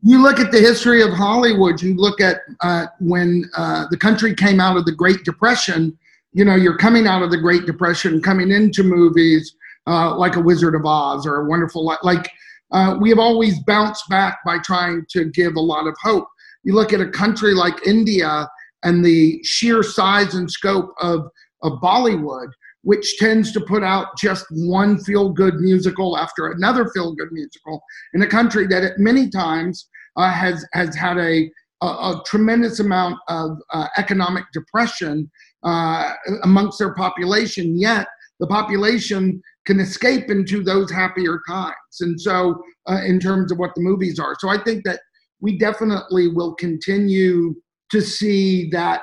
You 0.00 0.22
look 0.22 0.38
at 0.38 0.52
the 0.52 0.60
history 0.60 1.02
of 1.02 1.10
Hollywood, 1.10 1.82
you 1.82 1.96
look 1.96 2.20
at 2.20 2.42
uh, 2.60 2.86
when 3.00 3.50
uh, 3.56 3.86
the 3.90 3.96
country 3.96 4.32
came 4.32 4.60
out 4.60 4.76
of 4.76 4.84
the 4.84 4.92
Great 4.92 5.24
Depression, 5.24 5.98
you 6.32 6.44
know, 6.44 6.54
you're 6.54 6.76
coming 6.76 7.08
out 7.08 7.24
of 7.24 7.32
the 7.32 7.36
Great 7.36 7.66
Depression, 7.66 8.22
coming 8.22 8.52
into 8.52 8.84
movies 8.84 9.56
uh, 9.88 10.14
like 10.14 10.36
A 10.36 10.40
Wizard 10.40 10.76
of 10.76 10.86
Oz 10.86 11.26
or 11.26 11.40
A 11.40 11.44
Wonderful 11.46 11.84
Life. 11.84 11.98
Like, 12.04 12.30
uh, 12.70 12.96
we 13.00 13.08
have 13.08 13.18
always 13.18 13.58
bounced 13.64 14.08
back 14.08 14.38
by 14.44 14.58
trying 14.58 15.04
to 15.10 15.24
give 15.24 15.56
a 15.56 15.60
lot 15.60 15.88
of 15.88 15.96
hope. 16.00 16.28
You 16.64 16.74
look 16.74 16.92
at 16.92 17.00
a 17.00 17.08
country 17.08 17.54
like 17.54 17.86
India 17.86 18.48
and 18.82 19.04
the 19.04 19.40
sheer 19.44 19.82
size 19.82 20.34
and 20.34 20.50
scope 20.50 20.92
of, 21.00 21.28
of 21.62 21.72
Bollywood, 21.82 22.48
which 22.82 23.16
tends 23.18 23.52
to 23.52 23.60
put 23.60 23.82
out 23.82 24.08
just 24.16 24.46
one 24.50 24.98
feel 25.00 25.30
good 25.30 25.56
musical 25.56 26.16
after 26.16 26.50
another 26.50 26.88
feel 26.94 27.14
good 27.14 27.32
musical 27.32 27.82
in 28.14 28.22
a 28.22 28.26
country 28.26 28.66
that 28.66 28.84
at 28.84 28.98
many 28.98 29.28
times 29.28 29.88
uh, 30.16 30.30
has 30.30 30.66
has 30.72 30.94
had 30.94 31.18
a 31.18 31.50
a, 31.82 31.86
a 31.86 32.22
tremendous 32.26 32.80
amount 32.80 33.18
of 33.28 33.58
uh, 33.72 33.86
economic 33.96 34.44
depression 34.52 35.30
uh, 35.62 36.12
amongst 36.42 36.78
their 36.78 36.94
population. 36.94 37.78
Yet 37.78 38.08
the 38.40 38.46
population 38.46 39.40
can 39.64 39.80
escape 39.80 40.30
into 40.30 40.62
those 40.62 40.90
happier 40.90 41.40
times, 41.48 41.74
and 42.00 42.20
so 42.20 42.62
uh, 42.88 43.00
in 43.04 43.20
terms 43.20 43.52
of 43.52 43.58
what 43.58 43.74
the 43.74 43.82
movies 43.82 44.18
are, 44.18 44.34
so 44.38 44.48
I 44.48 44.62
think 44.62 44.84
that 44.84 45.00
we 45.40 45.58
definitely 45.58 46.28
will 46.28 46.54
continue 46.54 47.54
to 47.90 48.00
see 48.00 48.68
that 48.70 49.02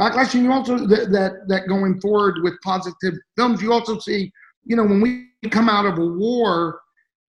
backlash. 0.00 0.34
And 0.34 0.44
you 0.44 0.52
also 0.52 0.78
that, 0.78 1.10
that 1.12 1.32
that 1.48 1.68
going 1.68 2.00
forward 2.00 2.38
with 2.42 2.54
positive 2.62 3.14
films, 3.36 3.62
you 3.62 3.72
also 3.72 3.98
see, 3.98 4.32
you 4.64 4.76
know, 4.76 4.84
when 4.84 5.00
we 5.00 5.28
come 5.50 5.68
out 5.68 5.86
of 5.86 5.98
a 5.98 6.06
war, 6.06 6.80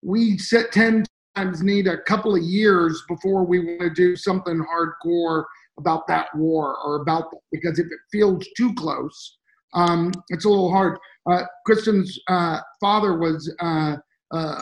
we 0.02 0.38
set 0.38 0.72
tend 0.72 1.06
times 1.34 1.62
need 1.62 1.86
a 1.86 2.00
couple 2.02 2.34
of 2.34 2.42
years 2.42 3.02
before 3.08 3.44
we 3.44 3.58
want 3.58 3.80
to 3.80 3.90
do 3.90 4.14
something 4.16 4.64
hardcore 4.72 5.44
about 5.78 6.06
that 6.06 6.26
war 6.36 6.76
or 6.84 7.02
about 7.02 7.30
that 7.32 7.40
because 7.50 7.78
if 7.78 7.86
it 7.86 7.98
feels 8.12 8.46
too 8.56 8.72
close, 8.74 9.38
um, 9.74 10.12
it's 10.28 10.44
a 10.44 10.48
little 10.48 10.70
hard. 10.70 10.98
Uh, 11.28 11.42
Kristen's 11.66 12.18
uh, 12.28 12.60
father 12.80 13.18
was 13.18 13.52
uh, 13.60 13.96
uh 14.30 14.60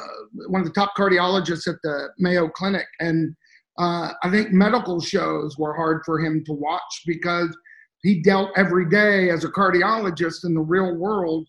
one 0.48 0.62
of 0.62 0.66
the 0.66 0.72
top 0.72 0.92
cardiologists 0.96 1.68
at 1.68 1.76
the 1.82 2.08
Mayo 2.18 2.48
Clinic, 2.48 2.86
and 3.00 3.34
uh, 3.78 4.12
I 4.22 4.30
think 4.30 4.52
medical 4.52 5.00
shows 5.00 5.56
were 5.58 5.74
hard 5.74 6.02
for 6.04 6.20
him 6.20 6.44
to 6.44 6.52
watch 6.52 7.02
because 7.06 7.56
he 8.02 8.20
dealt 8.20 8.50
every 8.56 8.88
day 8.88 9.30
as 9.30 9.44
a 9.44 9.48
cardiologist 9.48 10.44
in 10.44 10.54
the 10.54 10.60
real 10.60 10.94
world. 10.96 11.48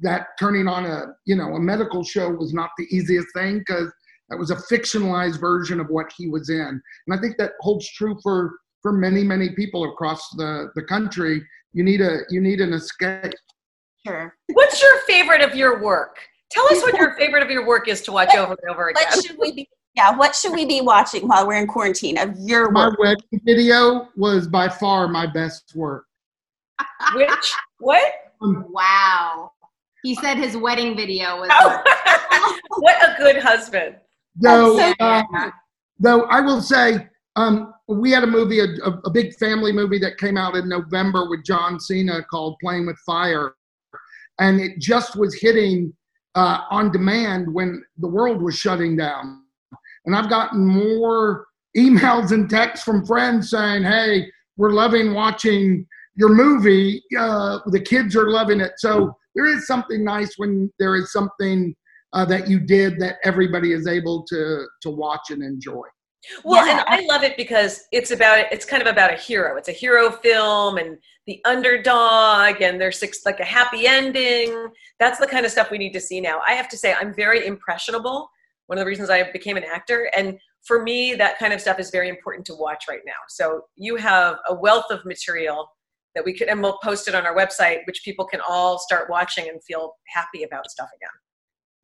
That 0.00 0.26
turning 0.40 0.66
on 0.66 0.84
a 0.86 1.14
you 1.24 1.36
know 1.36 1.54
a 1.54 1.60
medical 1.60 2.02
show 2.02 2.30
was 2.30 2.52
not 2.52 2.70
the 2.76 2.86
easiest 2.90 3.28
thing 3.34 3.58
because 3.58 3.92
that 4.28 4.38
was 4.38 4.50
a 4.50 4.56
fictionalized 4.56 5.40
version 5.40 5.80
of 5.80 5.88
what 5.88 6.12
he 6.16 6.28
was 6.28 6.50
in. 6.50 6.80
And 7.06 7.16
I 7.16 7.20
think 7.20 7.36
that 7.38 7.52
holds 7.60 7.88
true 7.92 8.18
for 8.22 8.52
for 8.82 8.92
many 8.92 9.22
many 9.22 9.50
people 9.54 9.90
across 9.90 10.28
the 10.36 10.70
the 10.74 10.82
country. 10.82 11.42
You 11.72 11.84
need 11.84 12.00
a 12.00 12.20
you 12.28 12.40
need 12.40 12.60
an 12.60 12.72
escape. 12.72 13.32
Sure. 14.06 14.34
What's 14.52 14.82
your 14.82 14.98
favorite 15.06 15.42
of 15.42 15.54
your 15.54 15.82
work? 15.82 16.18
Tell 16.50 16.66
us 16.66 16.82
what 16.82 16.94
your 16.94 17.14
favorite 17.18 17.42
of 17.42 17.50
your 17.50 17.66
work 17.66 17.88
is 17.88 18.02
to 18.02 18.12
watch 18.12 18.34
over 18.34 18.56
and 18.60 18.70
over 18.70 18.88
again. 18.88 19.04
What 19.10 19.24
should 19.24 19.38
we 19.38 19.52
be? 19.52 19.68
Yeah, 19.96 20.16
what 20.16 20.34
should 20.34 20.52
we 20.52 20.64
be 20.66 20.80
watching 20.80 21.28
while 21.28 21.46
we're 21.46 21.54
in 21.60 21.68
quarantine 21.68 22.18
of 22.18 22.36
your 22.38 22.70
My 22.72 22.86
work? 22.88 22.98
wedding 22.98 23.40
video 23.44 24.08
was 24.16 24.48
by 24.48 24.68
far 24.68 25.06
my 25.06 25.26
best 25.26 25.72
work. 25.76 26.04
Which 27.14 27.52
what? 27.78 28.02
Um, 28.42 28.66
Wow. 28.70 29.52
He 30.02 30.14
said 30.16 30.36
his 30.36 30.56
wedding 30.56 30.96
video 30.96 31.38
was. 31.40 31.48
Oh. 31.52 32.58
what 32.80 32.96
a 33.08 33.14
good 33.16 33.36
husband. 33.42 33.96
though, 34.36 34.76
so 34.76 34.94
Yeah. 35.00 35.50
though 36.00 36.22
I 36.24 36.40
will 36.40 36.60
say, 36.60 37.08
um, 37.36 37.72
we 37.88 38.10
had 38.10 38.24
a 38.24 38.26
movie, 38.26 38.60
a, 38.60 38.64
a, 38.84 38.90
a 39.04 39.10
big 39.10 39.34
family 39.36 39.72
movie 39.72 39.98
that 40.00 40.18
came 40.18 40.36
out 40.36 40.56
in 40.56 40.68
November 40.68 41.28
with 41.30 41.44
John 41.44 41.78
Cena 41.78 42.22
called 42.24 42.56
Playing 42.60 42.86
with 42.86 42.98
Fire, 43.06 43.54
and 44.40 44.60
it 44.60 44.78
just 44.80 45.16
was 45.16 45.34
hitting 45.40 45.92
uh, 46.34 46.62
on 46.70 46.90
demand 46.90 47.52
when 47.52 47.82
the 47.98 48.08
world 48.08 48.42
was 48.42 48.56
shutting 48.58 48.96
down. 48.96 49.43
And 50.06 50.14
I've 50.16 50.28
gotten 50.28 50.66
more 50.66 51.46
emails 51.76 52.30
and 52.32 52.48
texts 52.48 52.84
from 52.84 53.04
friends 53.04 53.50
saying, 53.50 53.82
"Hey, 53.82 54.30
we're 54.56 54.70
loving 54.72 55.14
watching 55.14 55.86
your 56.14 56.28
movie. 56.30 57.02
Uh, 57.18 57.58
the 57.66 57.80
kids 57.80 58.14
are 58.16 58.30
loving 58.30 58.60
it." 58.60 58.72
So 58.76 59.16
there 59.34 59.46
is 59.46 59.66
something 59.66 60.04
nice 60.04 60.34
when 60.36 60.72
there 60.78 60.94
is 60.96 61.12
something 61.12 61.74
uh, 62.12 62.24
that 62.26 62.48
you 62.48 62.60
did 62.60 63.00
that 63.00 63.16
everybody 63.24 63.72
is 63.72 63.86
able 63.86 64.22
to 64.24 64.66
to 64.82 64.90
watch 64.90 65.30
and 65.30 65.42
enjoy. 65.42 65.84
Well, 66.44 66.64
Yeah. 66.66 66.78
and 66.78 66.84
I 66.88 67.04
love 67.06 67.22
it 67.22 67.36
because 67.36 67.82
it's 67.92 68.10
about 68.10 68.46
it's 68.52 68.64
kind 68.64 68.80
of 68.82 68.88
about 68.88 69.12
a 69.12 69.16
hero. 69.16 69.56
It's 69.56 69.68
a 69.68 69.72
hero 69.72 70.10
film 70.10 70.78
and 70.78 70.96
the 71.26 71.40
underdog 71.44 72.60
and 72.62 72.80
there's 72.80 72.98
six, 72.98 73.20
like 73.26 73.40
a 73.40 73.44
happy 73.44 73.86
ending. 73.86 74.68
That's 75.00 75.18
the 75.18 75.26
kind 75.26 75.44
of 75.44 75.52
stuff 75.52 75.70
we 75.70 75.78
need 75.78 75.92
to 75.92 76.00
see 76.00 76.20
now. 76.20 76.40
I 76.46 76.52
have 76.52 76.68
to 76.70 76.78
say 76.78 76.94
I'm 76.94 77.14
very 77.14 77.46
impressionable. 77.46 78.30
One 78.66 78.78
of 78.78 78.84
the 78.84 78.88
reasons 78.88 79.10
I 79.10 79.30
became 79.30 79.56
an 79.56 79.64
actor 79.64 80.10
and 80.16 80.38
for 80.66 80.82
me 80.82 81.14
that 81.14 81.38
kind 81.38 81.52
of 81.52 81.60
stuff 81.60 81.78
is 81.78 81.90
very 81.90 82.08
important 82.08 82.46
to 82.46 82.54
watch 82.54 82.84
right 82.88 83.02
now. 83.06 83.12
So 83.28 83.62
you 83.76 83.96
have 83.96 84.36
a 84.48 84.54
wealth 84.54 84.86
of 84.90 85.04
material 85.04 85.68
that 86.14 86.24
we 86.24 86.32
could 86.32 86.48
and 86.48 86.62
we'll 86.62 86.78
post 86.82 87.08
it 87.08 87.14
on 87.14 87.26
our 87.26 87.36
website 87.36 87.80
which 87.86 88.02
people 88.04 88.24
can 88.24 88.40
all 88.48 88.78
start 88.78 89.10
watching 89.10 89.48
and 89.48 89.62
feel 89.64 89.94
happy 90.14 90.44
about 90.44 90.70
stuff 90.70 90.88
again. 90.96 91.10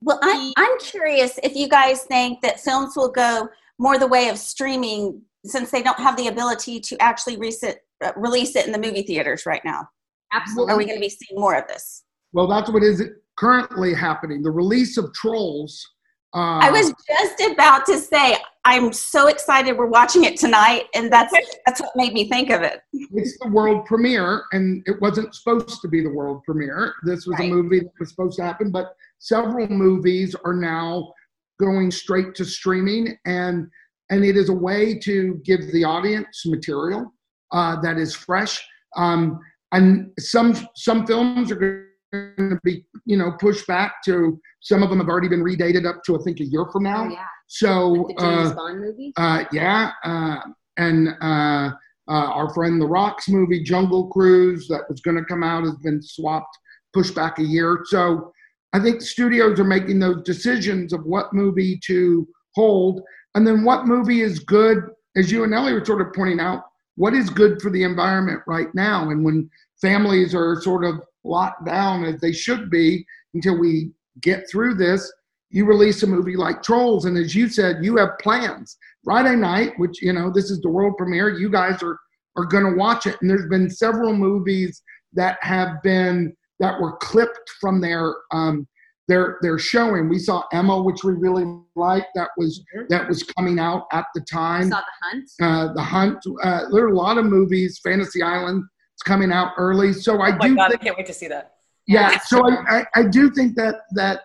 Well, 0.03 0.19
I'm, 0.23 0.53
I'm 0.57 0.79
curious 0.79 1.39
if 1.43 1.55
you 1.55 1.69
guys 1.69 2.05
think 2.05 2.41
that 2.41 2.61
films 2.61 2.95
will 2.97 3.11
go 3.11 3.49
more 3.79 3.99
the 3.99 4.07
way 4.07 4.29
of 4.29 4.39
streaming 4.39 5.21
since 5.45 5.71
they 5.71 5.83
don't 5.83 5.99
have 5.99 6.17
the 6.17 6.29
ability 6.29 6.81
to 6.81 7.03
actually 7.03 7.37
release 7.37 7.63
it, 7.63 7.81
uh, 8.03 8.13
release 8.17 8.57
it 8.57 8.67
in 8.67 8.73
the 8.73 8.79
movie 8.79 9.03
theaters 9.03 9.47
right 9.47 9.63
now. 9.65 9.87
Absolutely. 10.33 10.73
Are 10.73 10.77
we 10.77 10.85
going 10.85 10.97
to 10.97 11.01
be 11.01 11.09
seeing 11.09 11.39
more 11.41 11.55
of 11.55 11.67
this? 11.69 12.05
Well, 12.33 12.47
that's 12.47 12.71
what 12.71 12.83
is 12.83 13.03
currently 13.39 13.95
happening. 13.95 14.43
The 14.43 14.51
release 14.51 14.97
of 14.97 15.13
Trolls. 15.13 15.87
Uh, 16.33 16.61
I 16.63 16.71
was 16.71 16.95
just 17.09 17.41
about 17.53 17.85
to 17.87 17.99
say 17.99 18.37
I'm 18.65 18.93
so 18.93 19.27
excited 19.29 19.77
we're 19.77 19.87
watching 19.87 20.25
it 20.25 20.39
tonight, 20.39 20.85
and 20.95 21.13
that's 21.13 21.35
that's 21.67 21.81
what 21.81 21.91
made 21.97 22.13
me 22.13 22.29
think 22.29 22.51
of 22.51 22.63
it. 22.63 22.83
It's 22.93 23.37
the 23.41 23.49
world 23.49 23.85
premiere, 23.87 24.45
and 24.53 24.83
it 24.87 25.01
wasn't 25.01 25.35
supposed 25.35 25.81
to 25.83 25.89
be 25.89 26.03
the 26.03 26.11
world 26.11 26.43
premiere. 26.45 26.95
This 27.03 27.27
was 27.27 27.39
Right. 27.39 27.51
a 27.51 27.55
movie 27.55 27.81
that 27.81 27.93
was 27.99 28.11
supposed 28.11 28.37
to 28.37 28.45
happen, 28.45 28.71
but 28.71 28.95
several 29.19 29.67
movies 29.67 30.37
are 30.45 30.55
now 30.55 31.13
going 31.59 31.91
straight 31.91 32.35
to 32.37 32.45
streaming, 32.45 33.19
and 33.25 33.69
and 34.11 34.25
it 34.25 34.37
is 34.37 34.51
a 34.51 34.55
way 34.55 34.99
to 34.99 35.41
give 35.45 35.73
the 35.73 35.85
audience 35.85 36.45
material 36.47 37.13
uh, 37.53 37.81
that 37.81 37.97
is 37.97 38.15
fresh. 38.15 38.63
Um, 38.97 39.41
and 39.73 40.11
some 40.19 40.55
some 40.77 41.07
films 41.07 41.51
are 41.51 41.87
going 42.13 42.51
to 42.51 42.61
be 42.65 42.85
you 43.05 43.17
know 43.17 43.33
pushed 43.41 43.67
back 43.67 44.03
to 44.05 44.41
some 44.61 44.83
of 44.83 44.91
them 44.91 44.99
have 44.99 45.09
already 45.09 45.29
been 45.29 45.43
redated 45.43 45.87
up 45.87 46.03
to 46.05 46.19
I 46.19 46.23
think 46.23 46.41
a 46.41 46.45
year 46.45 46.67
from 46.73 46.85
now. 46.85 47.05
Oh, 47.05 47.09
yeah. 47.09 47.25
So 47.47 47.89
Like 47.89 48.17
the 48.17 48.23
James 48.23 48.51
uh, 48.51 48.55
Bond 48.55 48.81
movie. 48.81 49.13
uh, 49.17 49.45
yeah, 49.53 49.91
uh, 50.05 50.37
and 50.77 51.09
uh, 51.21 51.71
uh, 52.09 52.29
our 52.33 52.53
friend 52.55 52.81
The 52.81 52.87
Rock's 52.87 53.29
movie 53.29 53.63
Jungle 53.63 54.09
Cruise 54.09 54.69
that 54.69 54.83
was 54.89 55.01
going 55.01 55.17
to 55.17 55.25
come 55.25 55.43
out 55.43 55.65
has 55.65 55.77
been 55.77 56.01
swapped, 56.03 56.57
pushed 56.93 57.15
back 57.15 57.39
a 57.39 57.45
year. 57.45 57.81
So 57.87 58.33
I 58.73 58.81
think 58.81 59.03
studios 59.03 59.59
are 59.59 59.65
making 59.65 59.99
those 59.99 60.23
decisions 60.23 60.93
of 60.93 61.05
what 61.05 61.33
movie 61.33 61.81
to 61.87 62.27
hold, 62.55 63.03
and 63.35 63.47
then 63.47 63.65
what 63.65 63.87
movie 63.87 64.21
is 64.21 64.39
good. 64.41 64.79
As 65.17 65.33
you 65.33 65.43
and 65.43 65.53
Ellie 65.53 65.73
were 65.73 65.85
sort 65.85 66.01
of 66.01 66.13
pointing 66.15 66.39
out, 66.41 66.63
what 66.95 67.15
is 67.15 67.31
good 67.31 67.61
for 67.61 67.71
the 67.71 67.83
environment 67.83 68.43
right 68.47 68.73
now, 68.75 69.11
and 69.11 69.25
when 69.25 69.51
families 69.81 70.35
are 70.35 70.61
sort 70.61 70.85
of 70.85 71.01
locked 71.25 71.67
down 71.67 72.05
as 72.05 72.21
they 72.21 72.33
should 72.33 72.71
be 72.71 73.05
until 73.35 73.59
we 73.59 73.91
get 74.21 74.49
through 74.51 74.75
this 74.75 75.11
you 75.51 75.65
release 75.65 76.03
a 76.03 76.07
movie 76.07 76.37
like 76.37 76.63
Trolls, 76.63 77.05
and 77.05 77.19
as 77.19 77.35
you 77.35 77.49
said, 77.49 77.85
you 77.85 77.97
have 77.97 78.19
plans. 78.21 78.79
Friday 79.03 79.35
night, 79.35 79.73
which 79.79 80.01
you 80.01 80.13
know 80.13 80.31
this 80.31 80.51
is 80.51 80.61
the 80.61 80.69
world 80.69 80.97
premiere, 80.97 81.29
you 81.39 81.51
guys 81.51 81.83
are 81.83 81.99
are 82.37 82.45
going 82.45 82.65
to 82.65 82.77
watch 82.77 83.07
it, 83.07 83.17
and 83.21 83.29
there's 83.29 83.49
been 83.49 83.69
several 83.69 84.15
movies 84.15 84.83
that 85.13 85.39
have 85.43 85.83
been 85.83 86.35
that 86.61 86.81
were 86.81 86.97
clipped 86.99 87.51
from 87.61 87.81
their 87.81 88.15
um, 88.33 88.67
their 89.09 89.39
their 89.43 89.59
showing. 89.59 90.09
We 90.09 90.21
saw 90.21 90.45
Emma, 90.53 90.81
which 90.81 91.03
we 91.03 91.15
really 91.15 91.45
liked. 91.75 92.09
That 92.15 92.29
was 92.37 92.63
that 92.89 93.09
was 93.09 93.25
coming 93.37 93.59
out 93.59 93.87
at 93.93 94.07
the 94.15 94.25
I 94.33 94.33
time. 94.33 94.71
saw 94.71 94.81
The 94.81 95.09
Hunt. 95.09 95.31
Uh, 95.43 95.73
the 95.73 95.83
Hunt. 95.83 96.19
Uh, 96.45 96.69
there 96.71 96.85
are 96.85 96.89
a 96.89 96.97
lot 96.97 97.19
of 97.19 97.25
movies. 97.25 97.81
Fantasy 97.83 98.23
Island 98.23 98.63
is 99.01 99.03
coming 99.03 99.33
out 99.33 99.53
early, 99.57 99.93
so 99.93 100.21
I 100.21 100.31
Oh 100.31 100.37
my 100.37 100.49
do 100.49 100.57
god, 100.57 100.71
think 100.71 100.81
I 100.83 100.85
can't 100.85 100.97
wait 100.97 101.07
to 101.07 101.15
see 101.15 101.29
that. 101.29 101.55
yeah 101.87 102.19
so 102.25 102.41
I, 102.49 102.79
I, 102.81 102.85
I 102.97 103.03
do 103.05 103.31
think 103.31 103.57
that 103.57 103.77
that 103.95 104.21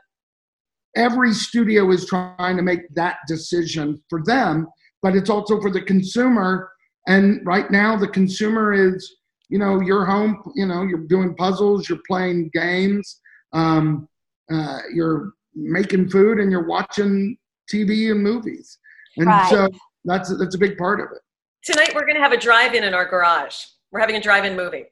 every 0.96 1.34
studio 1.34 1.92
is 1.92 2.06
trying 2.08 2.56
to 2.58 2.64
make 2.64 2.82
that 2.96 3.18
decision 3.28 4.02
for 4.10 4.22
them 4.26 4.68
but 5.02 5.14
it's 5.16 5.30
also 5.30 5.60
for 5.62 5.70
the 5.72 5.82
consumer 5.82 6.70
and 7.08 7.46
right 7.46 7.70
now 7.70 7.98
the 7.98 8.08
consumer 8.08 8.72
is 8.74 9.16
you 9.50 9.60
know 9.60 9.82
you're 9.82 10.06
home 10.06 10.42
you 10.56 10.66
know 10.66 10.84
you're 10.84 11.06
doing 11.16 11.36
puzzles 11.36 11.90
you're 11.90 12.00
playing 12.08 12.50
games 12.54 13.20
um, 13.54 14.08
uh, 14.52 14.80
you're 14.94 15.34
making 15.54 16.10
food 16.10 16.40
and 16.40 16.50
you're 16.52 16.68
watching 16.68 17.38
tv 17.72 18.12
and 18.12 18.22
movies 18.24 18.78
and 19.18 19.28
Right. 19.28 19.50
so 19.50 19.70
that's 20.06 20.30
that's 20.38 20.56
a 20.56 20.58
big 20.58 20.78
part 20.78 21.00
of 21.02 21.08
it 21.16 21.22
Tonight 21.64 21.92
we're 21.96 22.06
going 22.06 22.16
to 22.16 22.22
have 22.22 22.32
a 22.32 22.38
drive-in 22.38 22.84
in 22.84 22.94
our 22.94 23.06
garage. 23.10 23.56
We're 23.96 24.02
having 24.02 24.18
a 24.18 24.22
drive-in 24.22 24.58
movie. 24.58 24.88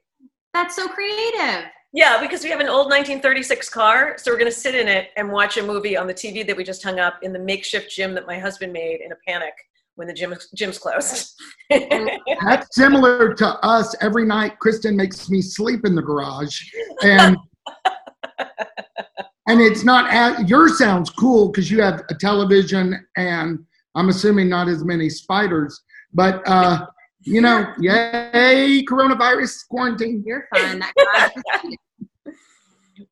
That's 0.53 0.77
so 0.77 0.87
creative. 0.87 1.65
Yeah, 1.91 2.21
because 2.21 2.41
we 2.41 2.49
have 2.51 2.61
an 2.61 2.69
old 2.69 2.85
1936 2.85 3.67
car, 3.67 4.15
so 4.17 4.31
we're 4.31 4.37
going 4.37 4.49
to 4.49 4.57
sit 4.57 4.75
in 4.75 4.87
it 4.87 5.09
and 5.17 5.29
watch 5.29 5.57
a 5.57 5.61
movie 5.61 5.97
on 5.97 6.07
the 6.07 6.13
TV 6.13 6.47
that 6.47 6.55
we 6.55 6.63
just 6.63 6.81
hung 6.81 7.01
up 7.01 7.15
in 7.21 7.33
the 7.33 7.39
makeshift 7.39 7.91
gym 7.93 8.13
that 8.13 8.25
my 8.25 8.39
husband 8.39 8.71
made 8.71 9.01
in 9.01 9.11
a 9.11 9.15
panic 9.27 9.51
when 9.95 10.07
the 10.07 10.13
gym 10.13 10.33
gym's 10.55 10.77
closed. 10.77 11.37
That's 11.69 12.73
similar 12.73 13.33
to 13.33 13.47
us. 13.65 13.93
Every 13.99 14.25
night, 14.25 14.57
Kristen 14.59 14.95
makes 14.95 15.29
me 15.29 15.41
sleep 15.41 15.81
in 15.83 15.95
the 15.95 16.01
garage, 16.01 16.61
and 17.03 17.35
and 18.39 19.59
it's 19.59 19.83
not 19.83 20.13
as, 20.13 20.49
yours 20.49 20.77
sounds 20.77 21.09
cool 21.09 21.49
because 21.49 21.69
you 21.69 21.81
have 21.81 22.03
a 22.09 22.15
television 22.15 23.05
and 23.17 23.59
I'm 23.95 24.07
assuming 24.07 24.47
not 24.47 24.69
as 24.69 24.85
many 24.85 25.09
spiders, 25.09 25.77
but 26.13 26.41
uh, 26.47 26.85
you 27.23 27.41
know, 27.41 27.73
yay, 27.79 28.83
coronavirus 28.89 29.67
quarantine. 29.67 30.23
You're 30.25 30.47
fine. 30.53 30.83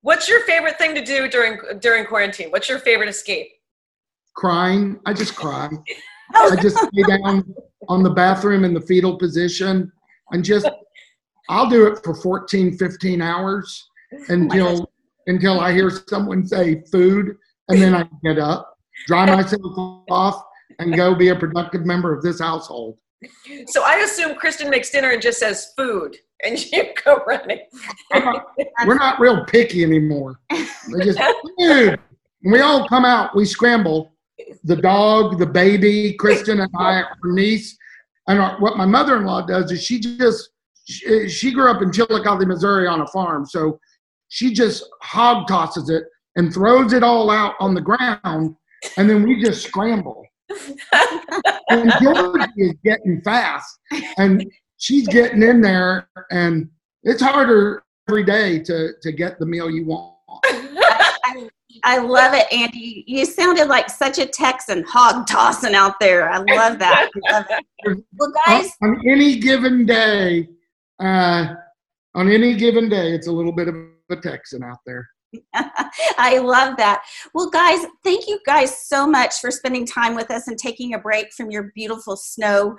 What's 0.02 0.28
your 0.28 0.42
favorite 0.46 0.78
thing 0.78 0.96
to 0.96 1.04
do 1.04 1.28
during 1.28 1.60
during 1.80 2.06
quarantine? 2.06 2.50
What's 2.50 2.70
your 2.70 2.80
favorite 2.80 3.10
escape? 3.10 3.48
Crying. 4.36 5.00
I 5.06 5.14
just 5.14 5.36
cry. 5.36 5.70
Oh. 6.34 6.56
I 6.58 6.62
just 6.62 6.78
lay 6.94 7.04
down 7.04 7.54
on 7.90 8.04
the 8.04 8.10
bathroom 8.10 8.64
in 8.64 8.74
the 8.74 8.82
fetal 8.82 9.18
position 9.18 9.92
and 10.32 10.44
just 10.44 10.70
I'll 11.50 11.70
do 11.70 11.88
it 11.88 12.04
for 12.04 12.16
14, 12.16 12.78
15 12.78 13.22
hours 13.22 13.90
until 14.30 14.84
oh 14.84 14.86
until 15.28 15.60
I 15.60 15.72
hear 15.72 15.90
someone 16.08 16.46
say 16.46 16.82
food 16.92 17.38
and 17.70 17.82
then 17.82 17.94
I 17.94 18.08
get 18.24 18.40
up, 18.40 18.78
dry 19.08 19.26
myself 19.26 20.04
off, 20.10 20.44
and 20.80 20.96
go 20.96 21.16
be 21.16 21.30
a 21.30 21.36
productive 21.36 21.86
member 21.86 22.14
of 22.16 22.24
this 22.24 22.40
household. 22.40 22.98
So 23.68 23.84
I 23.84 23.98
assume 23.98 24.36
Kristen 24.36 24.70
makes 24.70 24.90
dinner 24.90 25.12
and 25.12 25.22
just 25.22 25.40
says 25.40 25.74
food, 25.78 26.18
and 26.44 26.60
you 26.72 26.94
go 27.04 27.24
running. 27.28 27.60
Not, 28.14 28.36
uh-huh. 28.36 28.64
we're 28.86 28.96
not 28.96 29.20
real 29.20 29.46
picky 29.46 29.84
anymore. 29.84 30.40
We 30.50 31.04
just 31.04 31.20
food. 31.60 32.00
When 32.42 32.54
we 32.54 32.60
all 32.62 32.88
come 32.88 33.06
out, 33.06 33.36
we 33.36 33.46
scramble. 33.46 34.14
The 34.64 34.76
dog, 34.76 35.38
the 35.38 35.46
baby, 35.46 36.14
Kristen 36.14 36.62
and 36.62 36.72
I, 36.76 37.04
our 37.04 37.18
niece, 37.26 37.78
and 38.28 38.40
our, 38.40 38.60
what 38.60 38.76
my 38.76 38.86
mother-in-law 38.86 39.46
does 39.46 39.72
is 39.72 39.84
she 39.84 40.00
just 40.00 40.50
she, 40.86 41.30
she 41.30 41.52
grew 41.52 41.70
up 41.70 41.84
in 41.84 41.92
Chillicothe, 41.92 42.48
Missouri, 42.48 42.88
on 42.88 43.02
a 43.02 43.08
farm, 43.08 43.46
so 43.46 43.80
she 44.30 44.52
just 44.52 44.84
hog 45.02 45.48
tosses 45.48 45.90
it 45.90 46.06
and 46.38 46.52
throws 46.52 46.94
it 46.94 47.04
all 47.04 47.30
out 47.30 47.54
on 47.60 47.76
the 47.76 47.82
ground, 47.82 48.56
and 48.98 49.08
then 49.08 49.22
we 49.22 49.44
just 49.44 49.64
scramble 49.64 50.26
and 51.72 51.92
Georgie 52.02 52.52
is 52.58 52.74
getting 52.84 53.22
fast, 53.22 53.80
and 54.18 54.46
she's 54.78 55.08
getting 55.08 55.44
in 55.44 55.62
there, 55.62 56.10
and 56.32 56.70
it's 57.04 57.22
harder 57.22 57.84
every 58.10 58.24
day 58.24 58.60
to 58.60 58.94
to 59.02 59.12
get 59.12 59.40
the 59.40 59.46
meal 59.46 59.70
you 59.70 59.86
want. 59.86 60.16
I, 60.44 61.50
I 61.84 61.98
love 61.98 62.34
it, 62.34 62.52
Andy. 62.52 63.04
You 63.08 63.26
sounded 63.26 63.68
like 63.68 63.90
such 63.90 64.20
a 64.20 64.26
Texan 64.26 64.84
hog 64.88 65.26
tossing 65.26 65.74
out 65.74 66.00
there. 66.00 66.30
I 66.30 66.38
love 66.38 66.78
that. 66.80 67.10
I 67.28 67.32
love 67.32 67.46
it. 67.50 68.04
Well, 68.18 68.34
guys, 68.46 68.72
on, 68.82 68.90
on 68.92 69.10
any 69.10 69.40
given 69.40 69.86
day, 69.86 70.48
uh, 71.00 71.56
on 72.14 72.30
any 72.30 72.56
given 72.56 72.90
day, 72.90 73.14
it's 73.14 73.28
a 73.28 73.32
little 73.32 73.54
bit 73.54 73.68
of 73.68 73.76
a 74.10 74.16
Texan 74.18 74.64
out 74.64 74.80
there. 74.86 75.08
I 75.54 76.40
love 76.40 76.78
that. 76.78 77.04
Well, 77.34 77.50
guys, 77.50 77.86
thank 78.04 78.28
you 78.28 78.40
guys 78.46 78.88
so 78.88 79.08
much 79.08 79.36
for 79.40 79.52
spending 79.52 79.86
time 79.86 80.16
with 80.16 80.32
us 80.32 80.48
and 80.48 80.58
taking 80.58 80.94
a 80.94 81.00
break 81.00 81.34
from 81.34 81.52
your 81.52 81.72
beautiful 81.76 82.16
snow 82.16 82.78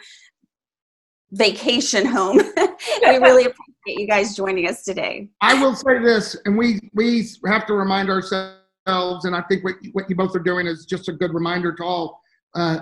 vacation 1.32 2.04
home. 2.04 2.36
we 2.56 3.16
really 3.16 3.44
appreciate 3.44 4.00
you 4.00 4.06
guys 4.06 4.36
joining 4.36 4.68
us 4.68 4.82
today. 4.84 5.28
I 5.40 5.60
will 5.62 5.74
say 5.74 5.98
this, 5.98 6.36
and 6.44 6.56
we 6.56 6.90
we 6.94 7.26
have 7.46 7.66
to 7.66 7.74
remind 7.74 8.10
ourselves, 8.10 9.24
and 9.24 9.34
I 9.34 9.42
think 9.42 9.64
what 9.64 9.76
what 9.92 10.08
you 10.08 10.16
both 10.16 10.36
are 10.36 10.40
doing 10.40 10.66
is 10.66 10.84
just 10.84 11.08
a 11.08 11.12
good 11.12 11.32
reminder 11.32 11.74
to 11.74 11.84
all. 11.84 12.20
Uh, 12.54 12.80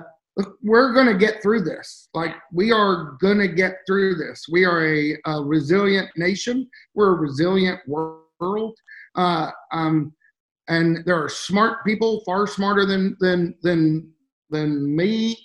we're 0.62 0.92
going 0.92 1.06
to 1.06 1.16
get 1.16 1.42
through 1.42 1.62
this. 1.62 2.09
Like 2.14 2.35
we 2.52 2.72
are 2.72 3.16
going 3.20 3.38
to 3.38 3.48
get 3.48 3.78
through 3.87 4.16
this. 4.16 4.46
We 4.50 4.64
are 4.64 4.87
a, 4.87 5.16
a 5.26 5.42
resilient 5.42 6.09
nation. 6.16 6.68
We're 6.94 7.16
a 7.16 7.20
resilient 7.20 7.80
world. 7.87 8.76
Uh, 9.14 9.51
um, 9.73 10.12
and 10.68 11.05
there 11.05 11.23
are 11.23 11.29
smart 11.29 11.85
people, 11.85 12.23
far 12.25 12.46
smarter 12.46 12.87
than 12.87 13.16
than 13.20 13.55
than 13.62 14.12
than 14.51 14.94
me. 14.94 15.37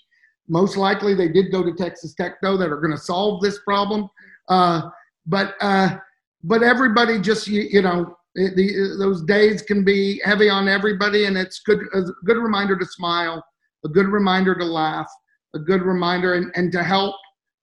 Most 0.47 0.77
likely, 0.77 1.15
they 1.15 1.29
did 1.29 1.51
go 1.51 1.63
to 1.63 1.73
Texas 1.73 2.13
Tech, 2.13 2.35
though, 2.41 2.57
that 2.57 2.69
are 2.69 2.79
going 2.79 2.91
to 2.95 2.97
solve 2.97 3.41
this 3.41 3.59
problem. 3.63 4.07
Uh, 4.47 4.89
but 5.25 5.55
uh, 5.61 5.97
but 6.43 6.61
everybody 6.61 7.19
just 7.19 7.47
you, 7.47 7.61
you 7.61 7.81
know 7.81 8.15
it, 8.35 8.55
the, 8.55 8.97
those 8.99 9.23
days 9.23 9.61
can 9.61 9.83
be 9.83 10.21
heavy 10.23 10.49
on 10.49 10.67
everybody, 10.67 11.25
and 11.25 11.37
it's 11.37 11.59
good 11.59 11.79
a 11.93 12.03
good 12.25 12.37
reminder 12.37 12.77
to 12.77 12.85
smile, 12.85 13.43
a 13.83 13.89
good 13.89 14.07
reminder 14.07 14.55
to 14.55 14.65
laugh, 14.65 15.09
a 15.55 15.59
good 15.59 15.81
reminder 15.81 16.35
and, 16.35 16.51
and 16.55 16.71
to 16.71 16.83
help 16.83 17.15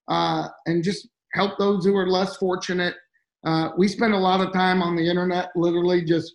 uh, 0.09 0.49
and 0.67 0.83
just 0.83 1.09
help 1.35 1.59
those 1.59 1.85
who 1.85 1.97
are 1.97 2.09
less 2.09 2.37
fortunate 2.37 2.95
uh, 3.45 3.71
we 3.77 3.89
spend 3.89 4.15
a 4.15 4.19
lot 4.19 4.41
of 4.41 4.53
time 4.53 4.83
on 4.83 4.97
the 4.97 5.09
internet, 5.09 5.51
literally 5.57 6.03
just 6.05 6.35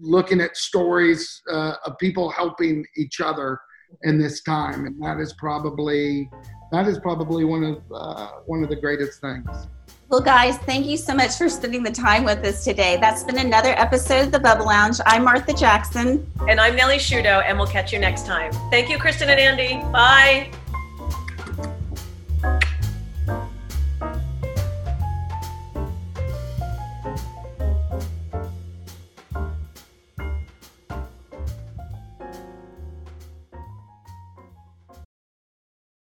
looking 0.00 0.40
at 0.40 0.56
stories 0.56 1.42
uh, 1.50 1.74
of 1.84 1.96
people 1.98 2.30
helping 2.30 2.84
each 2.96 3.20
other 3.20 3.58
in 4.02 4.18
this 4.18 4.42
time, 4.42 4.86
and 4.86 5.02
that 5.02 5.18
is 5.18 5.32
probably 5.34 6.30
that 6.72 6.86
is 6.86 6.98
probably 6.98 7.44
one 7.44 7.64
of 7.64 7.82
uh, 7.92 8.30
one 8.46 8.62
of 8.62 8.68
the 8.68 8.76
greatest 8.76 9.20
things. 9.20 9.48
Well, 10.08 10.20
guys, 10.20 10.58
thank 10.58 10.86
you 10.86 10.96
so 10.96 11.14
much 11.14 11.36
for 11.36 11.48
spending 11.48 11.84
the 11.84 11.92
time 11.92 12.24
with 12.24 12.44
us 12.44 12.64
today. 12.64 12.98
That's 13.00 13.22
been 13.22 13.38
another 13.38 13.74
episode 13.78 14.24
of 14.26 14.32
the 14.32 14.40
Bubble 14.40 14.66
Lounge. 14.66 14.98
I'm 15.06 15.22
Martha 15.22 15.52
Jackson. 15.52 16.28
And 16.48 16.60
I'm 16.60 16.74
Nellie 16.74 16.96
Shudo, 16.96 17.44
and 17.44 17.56
we'll 17.56 17.68
catch 17.68 17.92
you 17.92 18.00
next 18.00 18.26
time. 18.26 18.50
Thank 18.72 18.88
you, 18.90 18.98
Kristen 18.98 19.28
and 19.30 19.38
Andy. 19.38 19.76
Bye. 19.92 20.50